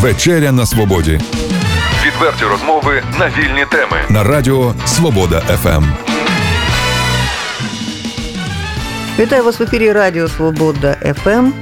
Вечеря 0.00 0.52
на 0.52 0.66
свободі 0.66 1.20
Відверті 2.06 2.44
розмови 2.44 3.02
на 3.18 3.26
вільні 3.28 3.64
теми. 3.70 3.96
на 4.08 4.24
радіо 4.24 4.74
Свобода 4.86 5.42
Ем. 5.50 5.56
ФМ. 5.56 5.84
Вітаю 9.18 9.44
вас 9.44 9.60
в 9.60 9.62
ефірі 9.62 9.92
Радіо 9.92 10.28
Свобода 10.28 10.96
ФМ. 11.24 11.52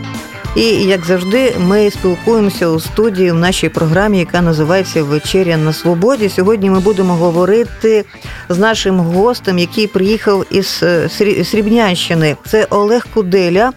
І 0.57 0.62
як 0.62 1.04
завжди, 1.04 1.54
ми 1.59 1.91
спілкуємося 1.91 2.68
у 2.68 2.80
студії 2.80 3.30
в 3.30 3.35
нашій 3.35 3.68
програмі, 3.68 4.18
яка 4.18 4.43
називається 4.43 5.03
Вечеря 5.03 5.57
на 5.57 5.73
свободі. 5.73 6.29
Сьогодні 6.29 6.71
ми 6.71 6.80
будемо 6.80 7.14
говорити 7.14 8.05
з 8.48 8.59
нашим 8.59 9.00
гостем, 9.00 9.59
який 9.59 9.87
приїхав 9.87 10.45
із 10.50 10.80
е, 10.82 11.09
Срібнянщини. 11.45 12.37
Це 12.46 12.66
Олег 12.71 13.07
Куделя. 13.14 13.73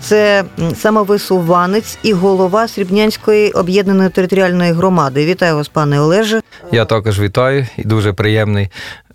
Це 0.00 0.44
самовисуванець 0.74 1.98
і 2.02 2.12
голова 2.12 2.68
Срібнянської 2.68 3.50
об'єднаної 3.50 4.10
територіальної 4.10 4.72
громади. 4.72 5.26
Вітаю 5.26 5.56
вас, 5.56 5.68
пане 5.68 6.00
Олеже. 6.00 6.40
Я 6.72 6.84
також 6.84 7.20
вітаю 7.20 7.66
і 7.76 7.82
дуже 7.84 8.12
приємний 8.12 8.68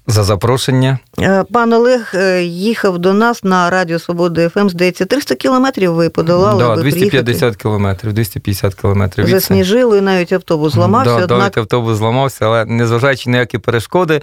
за 0.07 0.23
запрошення. 0.23 0.99
Е, 1.19 1.43
Пан 1.53 1.73
Олег 1.73 2.11
е, 2.15 2.43
їхав 2.43 2.99
до 2.99 3.13
нас 3.13 3.43
на 3.43 3.69
Радіо 3.69 3.99
Свобода 3.99 4.49
ФМ. 4.49 4.69
Здається, 4.69 5.05
300 5.05 5.35
кілометрів 5.35 5.93
ви 5.93 6.09
подолали. 6.09 6.59
да, 6.63 6.73
аби 6.73 6.81
приїхати. 6.81 7.23
250 7.23 7.55
кілометрів, 7.55 8.13
250 8.13 8.75
кілометрів. 8.75 9.25
від 9.25 9.31
Засніжили, 9.31 10.01
навіть 10.01 10.33
автобус 10.33 10.73
зламався. 10.73 11.15
Да, 11.15 11.23
однак 11.23 11.39
навіть 11.39 11.57
автобус 11.57 11.97
зламався, 11.97 12.45
але 12.45 12.65
незважаючи 12.65 13.29
на 13.29 13.37
які 13.37 13.57
перешкоди, 13.57 14.21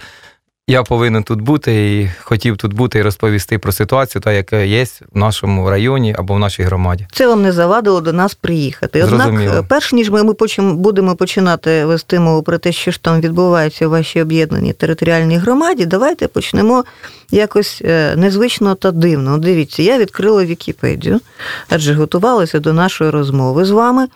я 0.70 0.82
повинен 0.82 1.22
тут 1.22 1.40
бути 1.40 2.00
і 2.00 2.10
хотів 2.22 2.56
тут 2.56 2.72
бути 2.72 2.98
і 2.98 3.02
розповісти 3.02 3.58
про 3.58 3.72
ситуацію, 3.72 4.22
та 4.22 4.32
яка 4.32 4.56
є 4.56 4.84
в 4.84 5.18
нашому 5.18 5.70
районі 5.70 6.14
або 6.18 6.34
в 6.34 6.38
нашій 6.38 6.62
громаді. 6.62 7.06
це 7.12 7.26
вам 7.28 7.42
не 7.42 7.52
завадило 7.52 8.00
до 8.00 8.12
нас 8.12 8.34
приїхати. 8.34 9.02
Однак, 9.02 9.20
Зрозуміло. 9.20 9.54
е, 9.54 9.62
перш 9.68 9.92
ніж 9.92 10.10
ми, 10.10 10.22
ми 10.22 10.34
почим, 10.34 10.76
будемо 10.76 11.16
починати 11.16 11.84
вести 11.84 12.20
мову 12.20 12.42
про 12.42 12.58
те, 12.58 12.72
що 12.72 12.90
ж 12.90 13.02
там 13.02 13.20
відбувається 13.20 13.86
у 13.86 13.90
вашій 13.90 14.22
об'єднаній 14.22 14.72
територіальній 14.72 15.36
громаді, 15.36 15.86
давайте 15.86 16.28
почнемо 16.28 16.84
якось 17.30 17.82
е, 17.84 18.16
незвично 18.16 18.74
та 18.74 18.90
дивно. 18.90 19.38
Дивіться, 19.38 19.82
я 19.82 19.98
відкрила 19.98 20.44
Вікіпедію, 20.44 21.20
адже 21.68 21.94
готувалася 21.94 22.60
до 22.60 22.72
нашої 22.72 23.10
розмови 23.10 23.64
з 23.64 23.70
вами. 23.70 24.06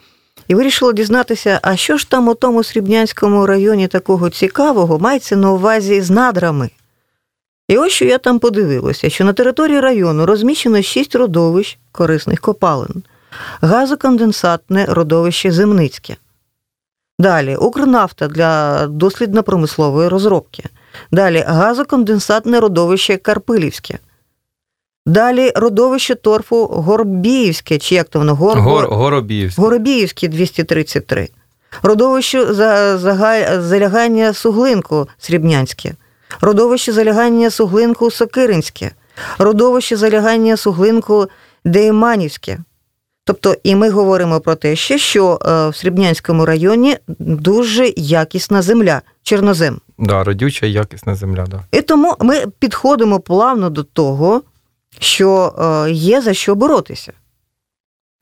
І 0.48 0.54
вирішила 0.54 0.92
дізнатися, 0.92 1.60
а 1.62 1.76
що 1.76 1.96
ж 1.96 2.10
там 2.10 2.28
у 2.28 2.34
тому 2.34 2.64
Срібнянському 2.64 3.46
районі 3.46 3.88
такого 3.88 4.30
цікавого 4.30 4.98
мається 4.98 5.36
на 5.36 5.52
увазі 5.52 6.00
з 6.00 6.10
надрами. 6.10 6.70
І 7.68 7.76
ось 7.76 7.92
що 7.92 8.04
я 8.04 8.18
там 8.18 8.38
подивилася, 8.38 9.10
що 9.10 9.24
на 9.24 9.32
території 9.32 9.80
району 9.80 10.26
розміщено 10.26 10.82
шість 10.82 11.14
родовищ 11.14 11.78
корисних 11.92 12.40
копалин, 12.40 13.02
газоконденсатне 13.60 14.86
родовище 14.88 15.52
Земницьке. 15.52 16.16
Далі 17.18 17.56
Укрнафта 17.56 18.28
для 18.28 18.86
дослідно-промислової 18.86 20.08
розробки. 20.08 20.64
Далі 21.10 21.44
газоконденсатне 21.46 22.60
родовище 22.60 23.16
Карпилівське. 23.16 23.98
Далі 25.06 25.52
родовище 25.54 26.14
торфу 26.14 26.66
Горбіївське, 26.66 27.78
чи 27.78 27.94
як 27.94 28.08
то 28.08 28.18
воно? 28.18 28.34
Гор... 28.34 28.58
Гор, 28.60 28.86
Горобіївський. 28.88 29.64
Горобіївське 29.64 30.28
233. 30.28 31.28
Родовище 31.82 32.54
за, 32.54 32.96
зага- 32.96 33.60
залягання 33.60 34.32
суглинку 34.32 35.08
Срібнянське. 35.18 35.94
Родовище 36.40 36.92
залягання 36.92 37.50
суглинку 37.50 38.10
Сокиринське. 38.10 38.90
Родовище 39.38 39.96
залягання 39.96 40.56
суглинку 40.56 41.26
Дейманівське. 41.64 42.58
Тобто, 43.26 43.54
і 43.62 43.74
ми 43.76 43.90
говоримо 43.90 44.40
про 44.40 44.54
те, 44.54 44.76
ще, 44.76 44.98
що 44.98 45.38
е, 45.46 45.68
в 45.68 45.76
Срібнянському 45.76 46.46
районі 46.46 46.96
дуже 47.18 47.92
якісна 47.96 48.62
земля, 48.62 49.02
чорнозем. 49.22 49.80
Да, 49.98 50.24
родюча 50.24 50.66
якісна 50.66 51.14
земля. 51.14 51.46
Да. 51.50 51.60
І 51.78 51.82
тому 51.82 52.14
ми 52.20 52.46
підходимо 52.58 53.20
плавно 53.20 53.70
до 53.70 53.82
того, 53.82 54.42
що 54.98 55.54
е, 55.86 55.90
є 55.92 56.20
за 56.22 56.34
що 56.34 56.54
боротися. 56.54 57.12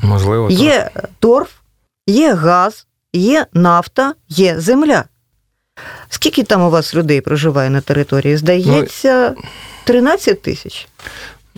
Можливо, 0.03 0.49
так. 0.49 0.59
Є 0.59 0.91
торф, 1.19 1.51
є 2.07 2.35
газ, 2.35 2.87
є 3.13 3.47
нафта, 3.53 4.15
є 4.29 4.61
земля. 4.61 5.05
Скільки 6.09 6.43
там 6.43 6.63
у 6.63 6.71
вас 6.71 6.95
людей 6.95 7.21
проживає 7.21 7.71
на 7.71 7.81
території? 7.81 8.37
Здається, 8.37 9.35
13 9.85 10.43
тисяч. 10.43 10.89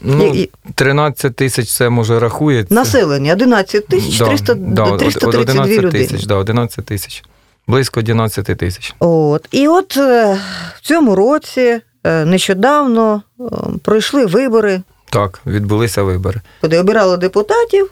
Ну, 0.03 0.35
І- 0.35 0.39
і- 0.41 0.51
13 0.75 1.37
тисяч 1.37 1.73
це 1.73 1.89
може 1.89 2.19
рахується. 2.21 2.75
Населення 2.75 3.33
11 3.33 3.87
тисяч 3.87 4.19
Да, 4.19 4.27
300, 4.27 4.55
да, 4.55 4.83
од- 4.85 4.99
332 4.99 5.67
людини. 5.67 5.91
тисяч, 5.91 6.25
да, 6.27 6.35
11 6.35 6.85
тисяч. 6.85 7.25
Близько 7.67 8.01
11 8.01 8.55
тисяч. 8.55 8.95
От. 8.99 9.49
І 9.51 9.69
от 9.69 9.97
е, 9.97 10.39
в 10.77 10.81
цьому 10.81 11.15
році 11.15 11.81
е, 12.05 12.25
нещодавно 12.25 13.23
пройшли 13.83 14.27
вибори, 14.27 14.83
Так, 15.15 15.41
відбулися 15.47 16.03
вибори. 16.03 16.41
куди 16.61 16.79
обирали 16.79 17.17
депутатів 17.17 17.91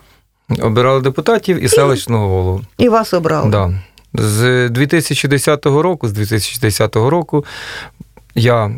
Обирали 0.61 1.01
депутатів 1.01 1.63
і 1.63 1.67
селищного 1.67 2.27
голову. 2.27 2.61
і 2.77 2.89
вас 2.89 3.13
обрали. 3.13 3.49
Да. 3.49 3.73
З 4.13 4.69
2010 4.69 5.65
року, 5.65 6.07
з 6.07 6.11
2010 6.11 6.95
року 6.95 7.45
я 8.35 8.71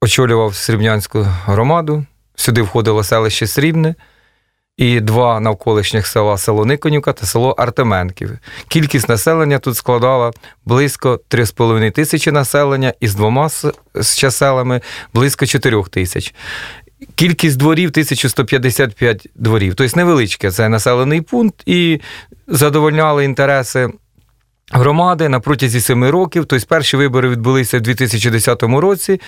очолював 0.00 0.54
Срібнянську 0.54 1.26
громаду. 1.44 2.04
Сюди 2.34 2.62
входило 2.62 3.04
селище 3.04 3.46
Срібне 3.46 3.94
і 4.76 5.00
два 5.00 5.40
навколишніх 5.40 6.06
села 6.06 6.38
село 6.38 6.64
Никонюка 6.64 7.12
та 7.12 7.26
село 7.26 7.50
Артеменків. 7.50 8.38
Кількість 8.68 9.08
населення 9.08 9.58
тут 9.58 9.76
складала 9.76 10.32
близько 10.64 11.20
3,5 11.30 11.92
тисячі 11.92 12.30
населення 12.30 12.92
і 13.00 13.08
з 13.08 13.14
двома 13.14 13.48
ще 14.02 14.30
селами 14.30 14.80
близько 15.14 15.46
4 15.46 15.82
тисяч. 15.82 16.34
Кількість 17.14 17.56
дворів 17.56 17.88
1155 17.88 19.26
дворів. 19.34 19.74
Тобто 19.74 19.96
невеличке 19.96 20.50
це 20.50 20.68
населений 20.68 21.20
пункт 21.20 21.62
і 21.66 22.00
задовольняли 22.46 23.24
інтереси 23.24 23.88
громади 24.72 25.28
на 25.28 25.40
протязі 25.40 25.80
семи 25.80 26.10
років. 26.10 26.46
Тобто 26.46 26.66
перші 26.68 26.96
вибори 26.96 27.28
відбулися 27.28 27.78
в 27.78 27.80
2010 27.80 28.62
році, 28.62 29.20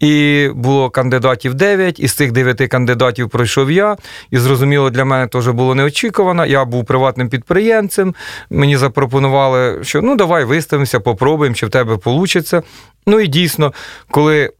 і 0.00 0.48
було 0.54 0.90
кандидатів 0.90 1.54
9, 1.54 2.00
із 2.00 2.12
цих 2.12 2.32
9 2.32 2.68
кандидатів 2.68 3.28
пройшов 3.28 3.70
я. 3.70 3.96
І 4.30 4.38
зрозуміло, 4.38 4.90
для 4.90 5.04
мене 5.04 5.26
теж 5.26 5.48
було 5.48 5.74
неочікувано. 5.74 6.46
Я 6.46 6.64
був 6.64 6.84
приватним 6.84 7.28
підприємцем. 7.28 8.14
Мені 8.50 8.76
запропонували, 8.76 9.84
що 9.84 10.02
ну 10.02 10.16
давай 10.16 10.44
виставимося, 10.44 11.00
попробуємо, 11.00 11.54
чи 11.56 11.66
в 11.66 11.70
тебе 11.70 11.98
вийде. 12.04 12.62
Ну 13.06 13.20
і 13.20 13.26
дійсно, 13.26 13.72
коли 14.10 14.52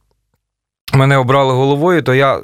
мене 0.93 1.17
обрали 1.17 1.53
головою, 1.53 2.03
то 2.03 2.15
я 2.15 2.41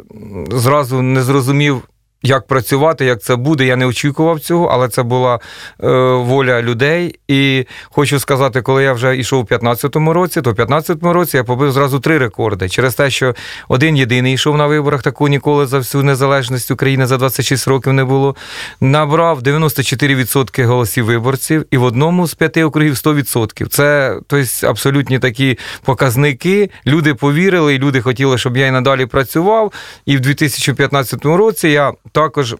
зразу 0.51 1.03
не 1.03 1.23
зрозумів, 1.23 1.83
як 2.23 2.47
працювати, 2.47 3.05
як 3.05 3.23
це 3.23 3.37
буде. 3.37 3.65
Я 3.65 3.77
не 3.77 3.87
очікував 3.87 4.41
цього, 4.41 4.67
але 4.67 4.89
це 4.89 5.03
була 5.03 5.35
е, 5.35 5.89
воля 6.15 6.63
людей. 6.63 7.19
І 7.29 7.67
хочу 7.91 8.19
сказати, 8.19 8.63
коли 8.63 8.83
я 8.83 8.93
вже 8.93 9.17
йшов 9.17 9.41
у 9.41 9.55
15-му 9.55 10.13
році, 10.13 10.43
то 10.43 10.51
в 10.51 10.55
15-му 10.55 11.13
році 11.13 11.37
я 11.37 11.45
побив 11.45 11.73
зразу 11.73 12.01
три 12.01 12.19
рекорди. 12.19 12.69
Через 12.69 12.95
те, 12.95 13.11
що 13.11 13.35
один 13.69 13.97
єдиний 13.97 14.35
йшов 14.35 14.57
на 14.57 14.67
виборах, 14.67 15.03
такого 15.03 15.29
ніколи 15.29 15.67
за 15.67 15.79
всю 15.79 16.05
незалежність 16.05 16.71
України 16.71 17.07
за 17.07 17.17
26 17.17 17.69
років 17.69 17.93
не 17.93 18.05
було. 18.05 18.37
Набрав 18.81 19.41
94% 19.41 20.65
голосів 20.65 21.05
виборців, 21.05 21.67
і 21.71 21.77
в 21.77 21.83
одному 21.83 22.27
з 22.27 22.35
п'яти 22.35 22.65
округів 22.65 22.95
100%. 22.95 23.69
Це 23.69 24.19
тобто, 24.27 24.67
абсолютні 24.67 25.19
такі 25.19 25.59
показники. 25.85 26.71
Люди 26.87 27.15
повірили, 27.15 27.75
і 27.75 27.79
люди 27.79 28.01
хотіли, 28.01 28.39
щоб 28.39 28.57
я 28.57 28.67
і 28.67 28.71
надалі 28.71 29.07
працював. 29.07 29.73
І 30.07 30.17
в 30.17 30.21
2015 30.21 31.25
році 31.25 31.69
я 31.69 31.93
також 32.13 32.57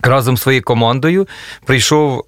разом 0.00 0.36
з 0.36 0.42
своєю 0.42 0.62
командою 0.62 1.28
прийшов 1.64 2.24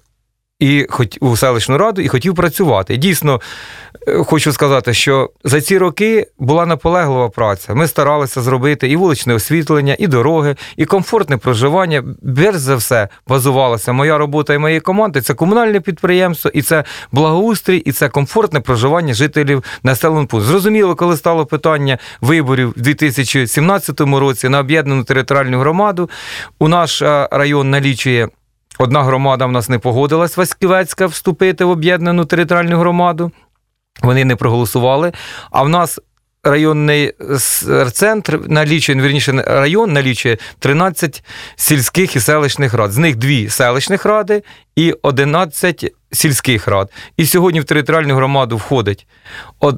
і 0.61 0.87
хот... 0.89 1.17
у 1.21 1.37
селищну 1.37 1.77
раду 1.77 2.01
і 2.01 2.07
хотів 2.07 2.35
працювати. 2.35 2.97
Дійсно, 2.97 3.41
е, 4.07 4.23
хочу 4.23 4.53
сказати, 4.53 4.93
що 4.93 5.29
за 5.43 5.61
ці 5.61 5.77
роки 5.77 6.27
була 6.39 6.65
наполеглива 6.65 7.29
праця. 7.29 7.73
Ми 7.73 7.87
старалися 7.87 8.41
зробити 8.41 8.87
і 8.87 8.95
вуличне 8.95 9.33
освітлення, 9.33 9.95
і 9.99 10.07
дороги, 10.07 10.55
і 10.77 10.85
комфортне 10.85 11.37
проживання. 11.37 12.03
Перш 12.35 12.57
за 12.57 12.75
все 12.75 13.07
базувалася 13.27 13.93
моя 13.93 14.17
робота 14.17 14.53
і 14.53 14.57
моєї 14.57 14.79
команди. 14.79 15.21
Це 15.21 15.33
комунальне 15.33 15.79
підприємство, 15.79 16.51
і 16.53 16.61
це 16.61 16.83
благоустрій, 17.11 17.77
і 17.77 17.91
це 17.91 18.09
комфортне 18.09 18.59
проживання 18.59 19.13
жителів 19.13 19.63
населеного 19.83 20.27
пункту. 20.27 20.49
Зрозуміло, 20.49 20.95
коли 20.95 21.17
стало 21.17 21.45
питання 21.45 21.97
виборів 22.21 22.73
в 22.77 22.81
2017 22.81 24.01
році 24.01 24.49
на 24.49 24.59
об'єднану 24.59 25.03
територіальну 25.03 25.59
громаду, 25.59 26.09
у 26.59 26.67
наш 26.67 27.01
е, 27.01 27.27
район 27.31 27.69
налічує. 27.69 28.29
Одна 28.79 29.03
громада 29.03 29.45
в 29.45 29.51
нас 29.51 29.69
не 29.69 29.79
погодилась 29.79 30.37
Васьківецька 30.37 31.05
вступити 31.05 31.65
в 31.65 31.69
об'єднану 31.69 32.25
територіальну 32.25 32.77
громаду. 32.77 33.31
Вони 34.01 34.25
не 34.25 34.35
проголосували. 34.35 35.11
А 35.51 35.63
в 35.63 35.69
нас 35.69 35.99
районний 36.43 37.13
центр 37.93 38.39
налічує, 38.47 39.01
вірніше, 39.01 39.43
район 39.47 39.93
налічує 39.93 40.37
13 40.59 41.23
сільських 41.55 42.15
і 42.15 42.19
селищних 42.19 42.73
рад. 42.73 42.91
З 42.91 42.97
них 42.97 43.15
дві 43.15 43.49
селищних 43.49 44.05
ради 44.05 44.43
і 44.75 44.95
11 45.01 45.93
сільських 46.11 46.67
рад. 46.67 46.91
І 47.17 47.25
сьогодні 47.25 47.59
в 47.59 47.63
територіальну 47.63 48.15
громаду 48.15 48.57
входить 48.57 49.07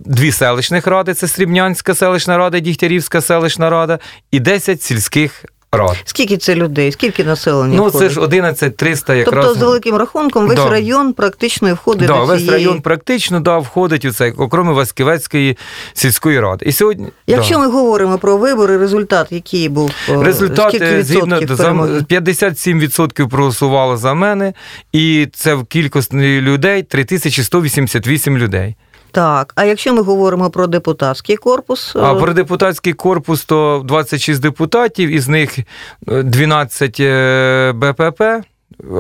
дві 0.06 0.32
селищних 0.32 0.88
ради: 0.88 1.14
це 1.14 1.28
Срібнянська 1.28 1.96
селищна 1.96 2.38
рада, 2.38 2.60
Дігтярівська 2.60 3.22
селищна 3.22 3.70
рада, 3.70 4.00
і 4.32 4.40
10 4.40 4.82
сільських 4.82 5.46
рад. 5.78 5.98
Скільки 6.06 6.38
це 6.38 6.56
людей? 6.56 6.92
Скільки 6.92 7.24
населення? 7.24 7.78
Ну, 7.78 7.84
входить? 7.88 8.08
це 8.10 8.14
ж 8.14 8.20
11 8.22 8.78
300 8.78 9.16
якраз. 9.16 9.46
Тобто, 9.46 9.60
за 9.60 9.66
великим 9.66 9.96
рахунком, 9.96 10.48
весь 10.48 10.56
Да. 10.58 10.70
район 10.70 11.14
практично 11.14 11.74
входить 11.74 12.08
Да, 12.08 12.14
до 12.14 12.26
весь 12.26 12.38
цієї... 12.38 12.52
район 12.52 12.82
практично 12.82 13.40
да, 13.40 13.58
входить 13.58 14.06
у 14.06 14.12
це, 14.12 14.34
окрім 14.38 14.74
Васьківецької 14.74 15.58
сільської 15.94 16.40
ради. 16.40 16.66
І 16.66 16.72
сьогодні 16.72 17.08
Якщо 17.28 17.54
да. 17.56 17.60
ми 17.60 17.68
говоримо 17.68 18.18
про 18.18 18.38
вибори, 18.38 18.78
результат 18.78 19.28
який 19.32 19.70
був? 19.70 19.92
е, 20.10 20.24
результати 20.24 20.78
скільки 20.78 21.04
згідно 21.04 21.40
перемоги? 21.58 22.00
57% 22.10 23.28
проголосувало 23.28 23.98
за 23.98 24.14
мене, 24.14 24.54
і 24.92 25.28
це 25.34 25.54
в 25.54 25.66
кількості 25.66 26.42
людей 26.42 26.84
3188 26.84 28.38
людей. 28.38 28.76
Так, 29.14 29.54
а 29.56 29.66
якщо 29.66 29.94
ми 29.94 30.02
говоримо 30.02 30.50
про 30.50 30.68
депутатський 30.68 31.38
корпус, 31.38 31.96
А 31.96 32.14
е, 32.14 32.20
про 32.20 32.34
депутатський 32.34 32.94
корпус 32.94 33.46
то 33.46 33.82
26 33.86 34.42
депутатів, 34.42 35.10
із 35.10 35.28
них 35.28 35.60
е, 35.60 36.24
12 36.24 36.98
е, 37.00 37.72
БПП. 37.76 38.22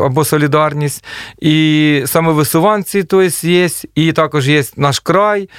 Або 0.06 0.26
солідарність, 0.26 1.04
і 1.40 2.04
самовисуванці, 2.06 3.04
то 3.04 3.24
є, 3.24 3.70
і 3.96 4.12
також 4.12 4.50
є 4.50 4.64
наш 4.78 5.00
край. 5.00 5.50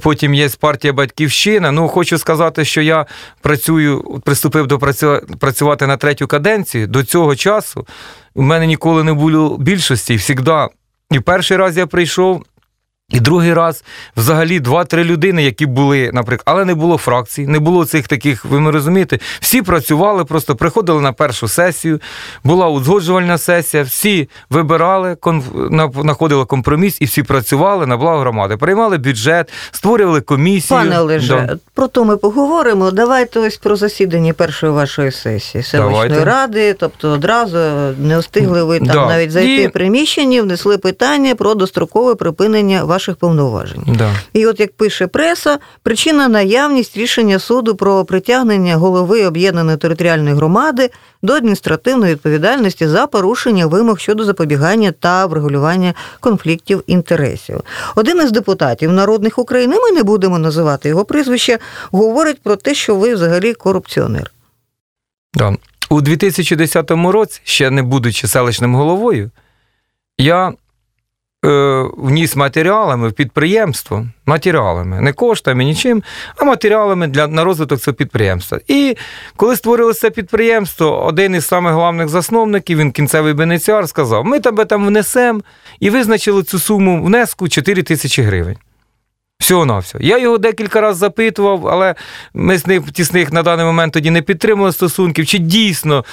Потім 0.00 0.34
є 0.34 0.48
партія 0.60 0.92
Батьківщина. 0.92 1.72
Ну, 1.72 1.88
хочу 1.88 2.18
сказати, 2.18 2.64
що 2.64 2.82
я 2.82 3.06
працюю, 3.40 4.20
приступив 4.24 4.66
до 4.66 4.78
працю- 4.78 5.36
працювати 5.36 5.86
на 5.86 5.96
третю 5.96 6.26
каденцію. 6.26 6.86
До 6.86 7.02
цього 7.02 7.36
часу 7.36 7.86
у 8.34 8.42
мене 8.42 8.66
ніколи 8.66 9.04
не 9.04 9.12
було 9.12 9.58
більшості. 9.58 10.18
Завжди. 10.18 10.66
І 11.10 11.20
перший 11.20 11.56
раз 11.56 11.76
я 11.76 11.86
прийшов, 11.86 12.44
і 13.10 13.20
другий 13.20 13.54
раз 13.54 13.84
взагалі 14.16 14.60
два-три 14.60 15.04
людини, 15.04 15.42
які 15.42 15.66
були, 15.66 16.10
наприклад, 16.12 16.42
але 16.44 16.64
не 16.64 16.74
було 16.74 16.96
фракцій, 16.98 17.46
не 17.46 17.58
було 17.58 17.84
цих 17.84 18.08
таких, 18.08 18.44
ви 18.44 18.60
ми 18.60 18.70
розумієте, 18.70 19.18
всі 19.40 19.62
працювали, 19.62 20.24
просто 20.24 20.56
приходили 20.56 21.00
на 21.00 21.12
першу 21.12 21.48
сесію, 21.48 22.00
була 22.44 22.68
узгоджувальна 22.68 23.38
сесія, 23.38 23.82
всі 23.82 24.28
вибирали, 24.50 25.16
знаходили 26.02 26.44
компроміс 26.44 26.96
і 27.00 27.04
всі 27.04 27.22
працювали 27.22 27.86
на 27.86 27.96
благо 27.96 28.18
громади. 28.20 28.56
Приймали 28.56 28.98
бюджет, 28.98 29.52
створювали 29.72 30.20
комісію. 30.20 30.78
Пане 30.80 31.00
Олеже, 31.00 31.46
Да. 31.48 31.56
про 31.74 31.88
то 31.88 32.04
ми 32.04 32.16
поговоримо. 32.16 32.90
Давайте 32.90 33.40
ось 33.40 33.56
про 33.56 33.76
засідання 33.76 34.32
першої 34.32 34.72
вашої 34.72 35.12
сесії 35.12 35.64
селищної 35.64 36.08
Давайте. 36.08 36.24
ради. 36.24 36.74
Тобто 36.74 37.10
одразу 37.10 37.58
не 37.98 38.18
встигли 38.18 38.64
ви 38.64 38.78
там 38.78 38.86
Да. 38.88 39.06
навіть 39.06 39.30
зайти 39.30 39.62
І- 39.62 39.66
в 39.66 39.72
приміщення, 39.72 40.42
внесли 40.42 40.78
питання 40.78 41.34
про 41.34 41.54
дострокове 41.54 42.14
припинення 42.14 42.84
ваших 43.00 43.16
повноважень. 43.16 43.82
Да. 43.86 44.14
І 44.32 44.46
от 44.46 44.60
як 44.60 44.72
пише 44.72 45.06
преса, 45.06 45.58
причина 45.82 46.28
наявність 46.28 46.96
рішення 46.96 47.38
суду 47.38 47.74
про 47.74 48.04
притягнення 48.04 48.76
голови 48.76 49.26
об'єднаної 49.26 49.76
територіальної 49.76 50.34
громади 50.34 50.90
до 51.22 51.32
адміністративної 51.32 52.12
відповідальності 52.12 52.86
за 52.86 53.06
порушення 53.06 53.66
вимог 53.66 53.98
щодо 53.98 54.24
запобігання 54.24 54.92
та 54.92 55.26
врегулювання 55.26 55.94
конфліктів 56.20 56.82
інтересів. 56.86 57.60
Один 57.96 58.18
із 58.18 58.32
депутатів 58.32 58.92
народних 58.92 59.38
України, 59.38 59.76
ми 59.76 59.92
не 59.92 60.02
будемо 60.02 60.38
називати 60.38 60.88
його 60.88 61.04
прізвище, 61.04 61.58
говорить 61.90 62.42
про 62.42 62.56
те, 62.56 62.74
що 62.74 62.96
ви 62.96 63.14
взагалі 63.14 63.54
корупціонер. 63.54 64.30
Да. 65.34 65.56
У 65.90 66.00
2010 66.00 66.90
році, 66.90 67.40
ще 67.44 67.70
не 67.70 67.82
будучи 67.82 68.28
селищним 68.28 68.74
головою, 68.74 69.30
я 70.18 70.52
вніс 71.42 72.36
матеріалами 72.36 73.08
в 73.08 73.12
підприємство, 73.12 74.06
матеріалами, 74.26 75.00
не 75.00 75.12
коштами, 75.12 75.64
нічим, 75.64 76.02
а 76.36 76.44
матеріалами 76.44 77.06
для, 77.06 77.26
на 77.26 77.44
розвиток 77.44 77.80
цього 77.80 77.94
підприємства. 77.94 78.60
І 78.68 78.96
коли 79.36 79.56
створилося 79.56 80.10
підприємство, 80.10 81.04
один 81.04 81.34
із 81.34 81.46
самих 81.46 81.72
головних 81.72 82.08
засновників, 82.08 82.78
він 82.78 82.92
кінцевий 82.92 83.34
бенеціар, 83.34 83.88
сказав: 83.88 84.24
ми 84.24 84.40
тебе 84.40 84.64
там 84.64 84.86
внесемо 84.86 85.40
і 85.80 85.90
визначили 85.90 86.42
цю 86.42 86.58
суму 86.58 87.02
внеску 87.02 87.48
4 87.48 87.82
тисячі 87.82 88.22
гривень. 88.22 88.56
Всього 89.40 89.66
на 89.66 89.78
все. 89.78 89.98
Я 90.00 90.18
його 90.18 90.38
декілька 90.38 90.80
разів 90.80 91.00
запитував, 91.00 91.68
але 91.68 91.94
ми 92.34 92.58
з 92.58 92.66
ним 92.66 92.82
тісних 92.82 93.32
на 93.32 93.42
даний 93.42 93.66
момент 93.66 93.92
тоді 93.92 94.10
не 94.10 94.22
підтримували 94.22 94.72
стосунків. 94.72 95.26
Чи 95.26 95.38
дійсно 95.38 96.04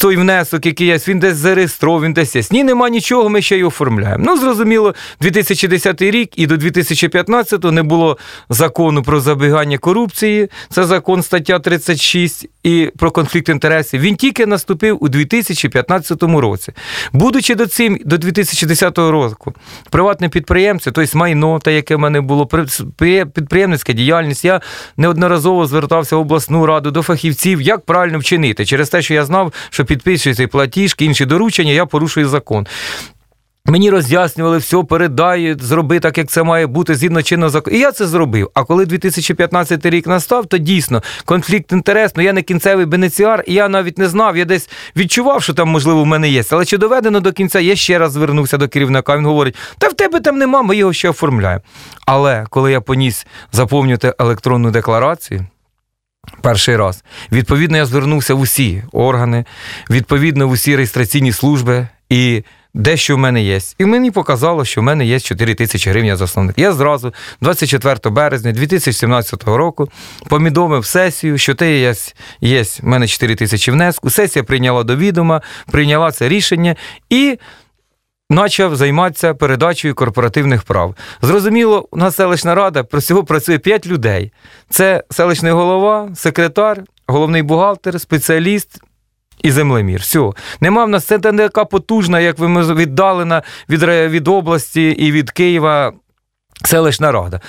той 0.00 0.16
внесок, 0.16 0.66
який 0.66 0.86
є, 0.86 0.98
він 1.08 1.18
десь 1.18 1.36
зареєстрований, 1.36 2.06
він 2.06 2.12
десь 2.12 2.36
є. 2.36 2.42
Ні, 2.50 2.64
нема 2.64 2.88
нічого, 2.88 3.28
ми 3.28 3.42
ще 3.42 3.58
й 3.58 3.62
оформляємо. 3.62 4.24
Ну, 4.26 4.36
зрозуміло, 4.36 4.94
2010 5.20 6.02
рік 6.02 6.30
і 6.36 6.46
до 6.46 6.56
2015 6.56 7.64
не 7.64 7.82
було 7.82 8.18
закону 8.48 9.02
про 9.02 9.20
забігання 9.20 9.78
корупції. 9.78 10.48
Це 10.70 10.84
закон 10.84 11.22
стаття 11.22 11.58
36 11.58 12.48
і 12.62 12.90
про 12.98 13.10
конфлікт 13.10 13.48
інтересів. 13.48 14.00
Він 14.00 14.16
тільки 14.16 14.46
наступив 14.46 14.98
у 15.00 15.08
2015 15.08 16.22
році. 16.22 16.72
Будучи 17.12 17.54
до 17.54 17.66
цим 17.66 17.98
до 18.04 18.18
2010 18.18 18.98
року, 18.98 19.54
приватне 19.90 20.28
підприємство, 20.28 20.92
тобто 20.92 21.18
майно, 21.18 21.58
те, 21.58 21.74
яке 21.74 21.96
в 21.96 21.98
мене 21.98 22.20
було, 22.20 22.33
при- 22.96 23.26
підприємницька 23.26 23.92
діяльність, 23.92 24.44
я 24.44 24.60
неодноразово 24.96 25.66
звертався 25.66 26.16
в 26.16 26.20
обласну 26.20 26.66
раду 26.66 26.90
до 26.90 27.02
фахівців, 27.02 27.60
як 27.60 27.84
правильно 27.84 28.18
вчинити. 28.18 28.66
Через 28.66 28.88
те, 28.88 29.02
що 29.02 29.14
я 29.14 29.24
знав, 29.24 29.52
що 29.70 29.84
підписуються 29.84 30.48
платіжки, 30.48 31.04
інші 31.04 31.24
доручення, 31.26 31.72
я 31.72 31.86
порушую 31.86 32.28
закон. 32.28 32.66
Мені 33.66 33.90
роз'яснювали, 33.90 34.58
все, 34.58 34.82
передай, 34.82 35.56
зроби 35.60 36.00
так, 36.00 36.18
як 36.18 36.28
це 36.28 36.42
має 36.42 36.66
бути 36.66 36.94
згідно 36.94 37.22
чинного 37.22 37.50
закону. 37.50 37.76
І 37.76 37.80
я 37.80 37.92
це 37.92 38.06
зробив. 38.06 38.50
А 38.54 38.64
коли 38.64 38.86
2015 38.86 39.86
рік 39.86 40.06
настав, 40.06 40.46
то 40.46 40.58
дійсно 40.58 41.02
конфлікт 41.24 41.72
інтерес, 41.72 42.12
ну 42.16 42.22
я 42.22 42.32
не 42.32 42.42
кінцевий 42.42 42.86
бенеціар, 42.86 43.44
і 43.46 43.54
я 43.54 43.68
навіть 43.68 43.98
не 43.98 44.08
знав, 44.08 44.36
я 44.36 44.44
десь 44.44 44.70
відчував, 44.96 45.42
що 45.42 45.54
там, 45.54 45.68
можливо, 45.68 46.02
в 46.02 46.06
мене 46.06 46.28
є. 46.28 46.42
Але 46.50 46.64
чи 46.64 46.78
доведено 46.78 47.20
до 47.20 47.32
кінця, 47.32 47.60
я 47.60 47.76
ще 47.76 47.98
раз 47.98 48.12
звернувся 48.12 48.56
до 48.56 48.68
керівника. 48.68 49.16
Він 49.16 49.26
говорить: 49.26 49.56
та 49.78 49.88
в 49.88 49.94
тебе 49.94 50.20
там 50.20 50.38
нема, 50.38 50.62
ми 50.62 50.76
його 50.76 50.92
ще 50.92 51.08
оформляємо. 51.08 51.62
Але 52.06 52.46
коли 52.50 52.72
я 52.72 52.80
поніс 52.80 53.26
заповнювати 53.52 54.14
електронну 54.18 54.70
декларацію. 54.70 55.46
Перший 56.40 56.76
раз. 56.76 57.04
Відповідно, 57.32 57.76
я 57.76 57.86
звернувся 57.86 58.34
в 58.34 58.40
усі 58.40 58.82
органи, 58.92 59.44
відповідно, 59.90 60.48
в 60.48 60.50
усі 60.50 60.76
реєстраційні 60.76 61.32
служби 61.32 61.88
і 62.10 62.44
дещо 62.74 63.16
в 63.16 63.18
мене 63.18 63.42
є. 63.42 63.58
І 63.78 63.84
мені 63.84 64.10
показало, 64.10 64.64
що 64.64 64.80
в 64.80 64.84
мене 64.84 65.06
є 65.06 65.20
4 65.20 65.54
тисячі 65.54 65.90
гривень 65.90 66.16
засновник. 66.16 66.58
Я 66.58 66.72
зразу, 66.72 67.14
24 67.40 68.14
березня 68.14 68.52
2017 68.52 69.44
року, 69.44 69.88
повідомив 70.28 70.86
сесію, 70.86 71.38
що 71.38 71.54
те 71.54 71.78
є, 71.78 71.94
є 72.40 72.62
в 72.62 72.68
мене 72.82 73.08
4 73.08 73.34
тисячі 73.34 73.72
внеску. 73.72 74.10
Сесія 74.10 74.42
прийняла 74.42 74.82
до 74.82 74.96
відома, 74.96 75.42
прийняла 75.70 76.12
це 76.12 76.28
рішення 76.28 76.76
і. 77.10 77.38
Почав 78.28 78.76
займатися 78.76 79.34
передачею 79.34 79.94
корпоративних 79.94 80.62
прав. 80.62 80.94
Зрозуміло, 81.22 81.88
у 81.90 81.96
нас 81.96 82.16
селищна 82.16 82.54
рада 82.54 82.84
про 82.84 83.00
всього 83.00 83.24
працює 83.24 83.58
5 83.58 83.86
людей. 83.86 84.32
Це 84.70 85.04
селищний 85.10 85.52
голова, 85.52 86.08
секретар, 86.14 86.82
головний 87.06 87.42
бухгалтер, 87.42 88.00
спеціаліст 88.00 88.80
і 89.44 89.50
землемір. 89.50 90.00
Все. 90.00 90.30
Нема 90.60 90.84
в 90.84 90.88
нас 90.88 91.04
це 91.04 91.18
не 91.18 91.42
така 91.42 91.64
потужна, 91.64 92.20
як 92.20 92.38
ви 92.38 92.74
віддалена 92.74 93.42
від, 93.68 93.82
від 93.84 94.28
області 94.28 94.88
і 94.88 95.12
від 95.12 95.30
Києва 95.30 95.92
селищна 96.64 97.12
рада. 97.12 97.40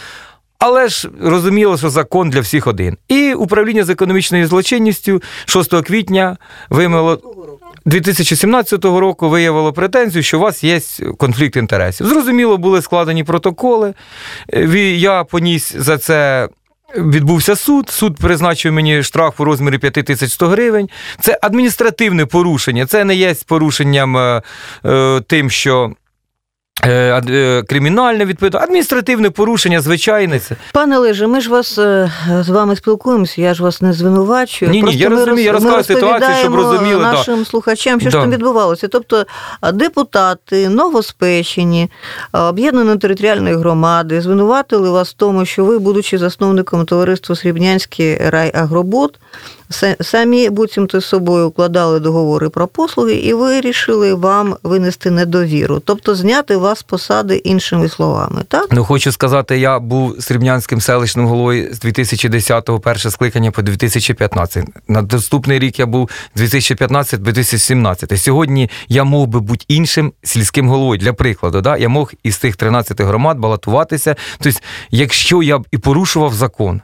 Але 0.60 0.88
ж 0.88 1.10
розуміло, 1.22 1.78
що 1.78 1.90
закон 1.90 2.30
для 2.30 2.40
всіх 2.40 2.68
один. 2.68 2.98
І 3.08 3.34
управління 3.34 3.84
з 3.84 3.90
економічною 3.90 4.48
злочинністю 4.48 5.22
6 5.46 5.82
квітня 5.82 6.38
вимило 6.70 7.20
2017 7.86 8.86
року 8.86 9.30
виявило 9.30 9.74
претензію, 9.74 10.24
що 10.24 10.38
у 10.38 10.42
вас 10.42 10.64
є 10.64 10.80
конфлікт 11.18 11.56
інтересів. 11.56 12.08
Зрозуміло, 12.08 12.58
були 12.58 12.82
складені 12.82 13.24
протоколи. 13.24 13.94
Е, 14.54 14.66
Я 14.80 15.24
поніс 15.24 15.76
за 15.78 15.98
це. 15.98 16.50
Відбувся 16.98 17.56
суд, 17.56 17.90
суд 17.90 18.18
призначив 18.18 18.74
мені 18.74 19.04
штраф 19.04 19.40
у 19.40 19.44
розмірі 19.44 19.78
5100 19.78 20.48
гривень. 20.48 20.90
Це 21.20 21.40
адміністративне 21.42 22.26
порушення, 22.26 22.86
це 22.86 23.04
не 23.04 23.16
є 23.16 23.36
порушенням 23.48 24.18
е, 24.18 24.42
е, 24.86 25.22
тим, 25.28 25.50
що 25.50 25.92
кримінальне 27.68 28.26
відповідальність, 28.26 28.64
адміністративне 28.70 29.30
порушення, 29.30 29.82
звичайне. 29.82 30.40
Це. 30.40 30.56
Пане 30.74 30.98
Леже, 30.98 31.28
ми 31.28 31.42
ж 31.42 31.50
вас 31.50 31.78
е, 31.78 32.12
з 32.42 32.50
вами 32.50 32.76
спілкуємося, 32.76 33.42
я 33.42 33.54
ж 33.54 33.64
вас 33.64 33.82
не 33.82 33.94
звинувачую. 33.94 34.72
Ні-ні, 34.72 34.82
Просто 34.84 35.00
я 35.04 35.10
ми 35.10 35.16
розумію, 35.16 35.46
я 35.46 35.54
роз- 35.54 35.62
ми 35.64 35.70
розказую 35.72 36.00
ситуацію, 36.00 36.36
щоб 36.40 36.56
розуміли, 36.56 37.04
да. 37.04 37.14
нашим 37.14 37.46
слухачам, 37.46 38.00
що 38.02 38.10
Да. 38.10 38.18
ж 38.18 38.24
там 38.24 38.32
відбувалося. 38.32 38.88
Тобто 38.88 39.26
депутати 39.74 40.70
новоспечені 40.70 41.92
об'єднаної 42.34 42.98
територіальної 42.98 43.56
громади 43.56 44.22
звинуватили 44.22 44.90
вас 44.90 45.10
в 45.10 45.14
тому, 45.14 45.46
що 45.46 45.66
ви, 45.66 45.80
будучи 45.80 46.18
засновником 46.18 46.86
товариства 46.86 47.36
Срібнянський 47.36 48.18
райагробот, 48.30 49.20
самі 50.02 50.50
буцімто 50.50 51.00
з 51.02 51.06
собою 51.06 51.48
укладали 51.48 52.00
договори 52.00 52.50
про 52.50 52.68
послуги 52.68 53.14
і 53.14 53.34
вирішили 53.34 54.14
вам 54.14 54.56
винести 54.64 55.12
недовіру, 55.12 55.80
тобто 55.86 56.16
зняти 56.16 56.58
вас 56.58 56.80
з 56.80 56.84
посади 56.84 57.36
іншими 57.36 57.90
словами, 57.90 58.44
так? 58.48 58.68
Ну, 58.72 58.84
хочу 58.84 59.12
сказати, 59.12 59.60
я 59.60 59.80
був 59.80 60.16
срібнянським 60.20 60.82
селищним 60.82 61.28
головою 61.28 61.74
з 61.74 61.86
2010-го, 61.86 62.80
перше 62.80 63.12
скликання 63.12 63.52
по 63.52 63.62
2015. 63.62 64.66
На 64.88 65.02
наступний 65.02 65.60
рік 65.60 65.80
я 65.80 65.86
був 65.86 66.10
з 66.36 66.42
2015-2017. 66.42 68.18
Сьогодні 68.18 68.70
я 68.88 69.04
мог 69.04 69.28
би 69.28 69.40
бути 69.40 69.66
іншим 69.68 70.14
сільським 70.24 70.70
головою. 70.70 71.00
Для 71.00 71.14
прикладу, 71.14 71.62
да? 71.62 71.78
я 71.78 71.90
мог 71.90 72.14
із 72.24 72.38
тих 72.38 72.56
13 72.56 73.02
громад 73.02 73.38
балотуватися. 73.38 74.16
Тобто, 74.40 74.60
якщо 74.92 75.44
я 75.44 75.58
б 75.58 75.68
і 75.72 75.78
порушував 75.78 76.34
закон, 76.34 76.82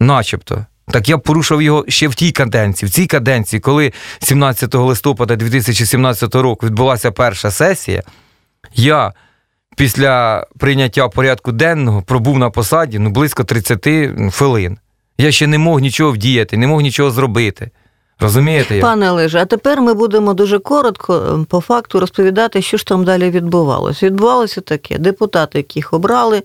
начебто. 0.00 0.66
Так 0.90 1.08
я 1.08 1.18
порушив 1.18 1.62
його 1.62 1.84
ще 1.88 2.08
в 2.08 2.14
тій 2.14 2.32
каденції. 2.32 2.88
В 2.88 2.92
цій 2.92 3.06
каденції, 3.06 3.60
коли 3.60 3.92
17 4.18 4.74
листопада 4.74 5.36
2017 5.36 6.34
року 6.34 6.66
відбулася 6.66 7.12
перша 7.12 7.50
сесія, 7.50 8.02
я 8.74 9.12
після 9.76 10.46
прийняття 10.58 11.08
порядку 11.08 11.52
денного 11.52 12.02
пробув 12.02 12.38
на 12.38 12.50
посаді 12.50 12.98
ну, 12.98 13.10
близько 13.10 13.44
30 13.44 13.88
хвилин. 14.32 14.78
Я 15.18 15.32
ще 15.32 15.46
не 15.46 15.58
мог 15.58 15.80
нічого 15.80 16.12
вдіяти, 16.12 16.56
не 16.56 16.66
мог 16.66 16.82
нічого 16.82 17.10
зробити. 17.10 17.70
Розумієте? 18.20 18.80
Пане 18.80 19.10
Олеже, 19.10 19.38
а 19.38 19.44
тепер 19.44 19.80
ми 19.80 19.94
будемо 19.94 20.34
дуже 20.34 20.58
коротко 20.58 21.14
е, 21.14 21.44
по 21.48 21.60
факту 21.60 22.00
розповідати, 22.00 22.62
що 22.62 22.76
ж 22.76 22.86
там 22.86 23.04
далі 23.04 23.30
відбувалося. 23.30 24.06
Відбувалося 24.06 24.60
таке: 24.60 24.98
депутати, 24.98 25.58
яких 25.58 25.92
обрали, 25.92 26.42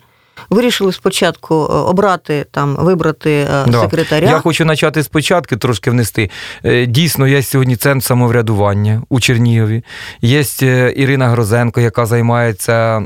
вирішили 0.49 0.93
спочатку 0.93 1.55
е, 1.55 1.73
обрати 1.73 2.45
там, 2.51 2.75
вибрати 2.79 3.31
е, 3.31 3.65
Да. 3.67 3.81
секретаря. 3.81 4.29
Я 4.29 4.39
хочу 4.39 4.65
почати 4.65 5.03
спочатку 5.03 5.55
трошки 5.57 5.91
внести. 5.91 6.29
Е, 6.65 6.85
Дійсно, 6.85 7.27
є 7.27 7.43
сьогодні 7.43 7.75
центр 7.75 8.05
самоврядування 8.05 9.01
у 9.09 9.19
Чернігові. 9.19 9.83
Є 10.21 10.43
Ірина 10.95 11.29
Грозенко, 11.29 11.81
яка 11.81 12.05
займається. 12.05 13.05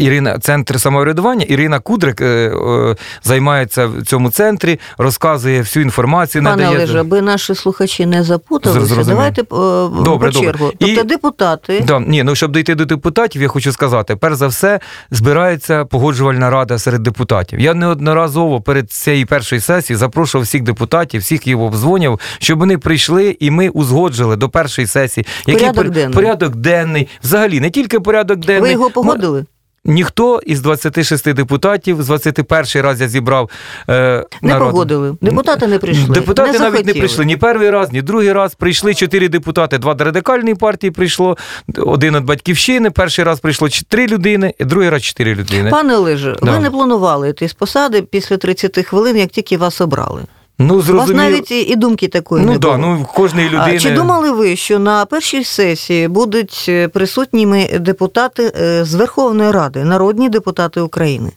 Ірина, 0.00 0.38
центр 0.38 0.80
самоврядування, 0.80 1.44
Ірина 1.44 1.78
Кудрик 1.78 2.20
е, 2.20 2.24
е, 2.24 2.96
займається 3.22 3.86
в 3.86 4.02
цьому 4.06 4.30
центрі, 4.30 4.80
розказує 4.98 5.60
всю 5.60 5.84
інформацію, 5.84 6.44
Пане 6.44 6.56
надає. 6.56 6.76
Олеже, 6.76 7.00
аби 7.00 7.22
наші 7.22 7.54
слухачі 7.54 8.06
не 8.06 8.22
запуталися, 8.22 8.86
Зрозумів. 8.86 9.06
давайте 9.06 9.40
е, 9.42 9.44
Добре, 9.50 10.02
по 10.02 10.04
добре. 10.04 10.32
чергу. 10.32 10.72
І- 10.78 10.86
Тобто 10.86 11.02
депутати. 11.04 11.84
Да, 11.86 12.00
ні, 12.00 12.22
ну 12.22 12.34
щоб 12.34 12.52
дійти 12.52 12.74
до 12.74 12.84
депутатів, 12.84 13.42
я 13.42 13.48
хочу 13.48 13.72
сказати, 13.72 14.16
перш 14.16 14.34
за 14.36 14.46
все, 14.46 14.80
збирається 15.10 15.84
погоджувальна 15.84 16.50
рада 16.50 16.78
серед 16.78 17.02
депутатів. 17.02 17.60
Я 17.60 17.74
неодноразово 17.74 18.60
перед 18.60 18.90
цією 18.92 19.26
першою 19.26 19.60
сесією 19.60 19.98
запрошував 19.98 20.44
всіх 20.44 20.62
депутатів, 20.62 21.20
всіх 21.20 21.46
їх 21.46 21.58
обдзвонював, 21.58 22.20
щоб 22.38 22.58
вони 22.58 22.78
прийшли 22.78 23.36
і 23.40 23.50
ми 23.50 23.68
узгоджили 23.68 24.36
до 24.36 24.48
першої 24.48 24.86
сесії. 24.86 25.26
Порядок 25.46 25.76
пор- 25.84 25.90
денний. 25.90 26.14
порядок 26.14 26.56
денний. 26.56 27.08
Взагалі, 27.22 27.60
не 27.60 27.70
тільки 27.70 28.00
порядок 28.00 28.38
денний. 28.38 28.60
Ви 28.62 28.72
його 28.72 28.90
погодили? 28.90 29.44
Ніхто 29.84 30.40
із 30.46 30.60
26 30.60 31.32
депутатів, 31.32 32.02
з 32.02 32.06
21 32.06 32.82
раз 32.82 33.00
я 33.00 33.08
зібрав 33.08 33.50
е, 33.88 34.24
Не 34.42 34.52
народ. 34.52 34.70
погодили. 34.70 35.16
Депутати 35.20 35.66
не 35.66 35.78
прийшли. 35.78 36.14
Депутати 36.14 36.52
не 36.52 36.58
навіть 36.58 36.86
не 36.86 36.94
прийшли 36.94 37.24
ні 37.24 37.36
перший 37.36 37.70
раз, 37.70 37.92
ні 37.92 38.02
другий 38.02 38.32
раз. 38.32 38.54
Прийшли 38.54 38.94
чотири 38.94 39.28
депутати, 39.28 39.78
два 39.78 39.94
до 39.94 40.04
радикальної 40.04 40.54
партії 40.54 40.90
прийшло, 40.90 41.36
один 41.78 42.16
від 42.16 42.24
батьківщини. 42.24 42.90
Перший 42.90 43.24
раз 43.24 43.40
прийшло 43.40 43.68
три 43.88 44.06
людини, 44.06 44.54
і 44.58 44.64
другий 44.64 44.88
раз 44.90 45.02
чотири 45.02 45.34
людини. 45.34 45.70
Пане 45.70 45.96
Олеже, 45.96 46.36
Да. 46.42 46.52
ви 46.52 46.58
не 46.58 46.70
планували 46.70 47.28
йти 47.28 47.48
з 47.48 47.54
посади 47.54 48.02
після 48.02 48.36
30 48.36 48.86
хвилин, 48.86 49.16
як 49.16 49.30
тільки 49.30 49.56
вас 49.56 49.80
обрали. 49.80 50.22
Ну 50.62 50.74
У 50.74 50.92
вас 50.92 51.10
навіть 51.10 51.50
і 51.50 51.76
думки 51.76 52.08
такої 52.08 52.44
ну 52.44 52.52
не 52.52 52.58
да, 52.58 52.66
було. 52.68 52.78
ну 52.78 53.06
кожної 53.14 53.48
людини. 53.48 53.78
Чи 53.78 53.90
думали 53.90 54.30
ви, 54.30 54.56
що 54.56 54.78
на 54.78 55.04
першій 55.06 55.44
сесії 55.44 56.08
будуть 56.08 56.66
е, 56.68 56.88
присутніми 56.88 57.68
депутати 57.80 58.52
е, 58.60 58.84
з 58.84 58.94
Верховної 58.94 59.50
Ради, 59.50 59.84
народні 59.84 60.28
депутати 60.28 60.80
України? 60.80 61.30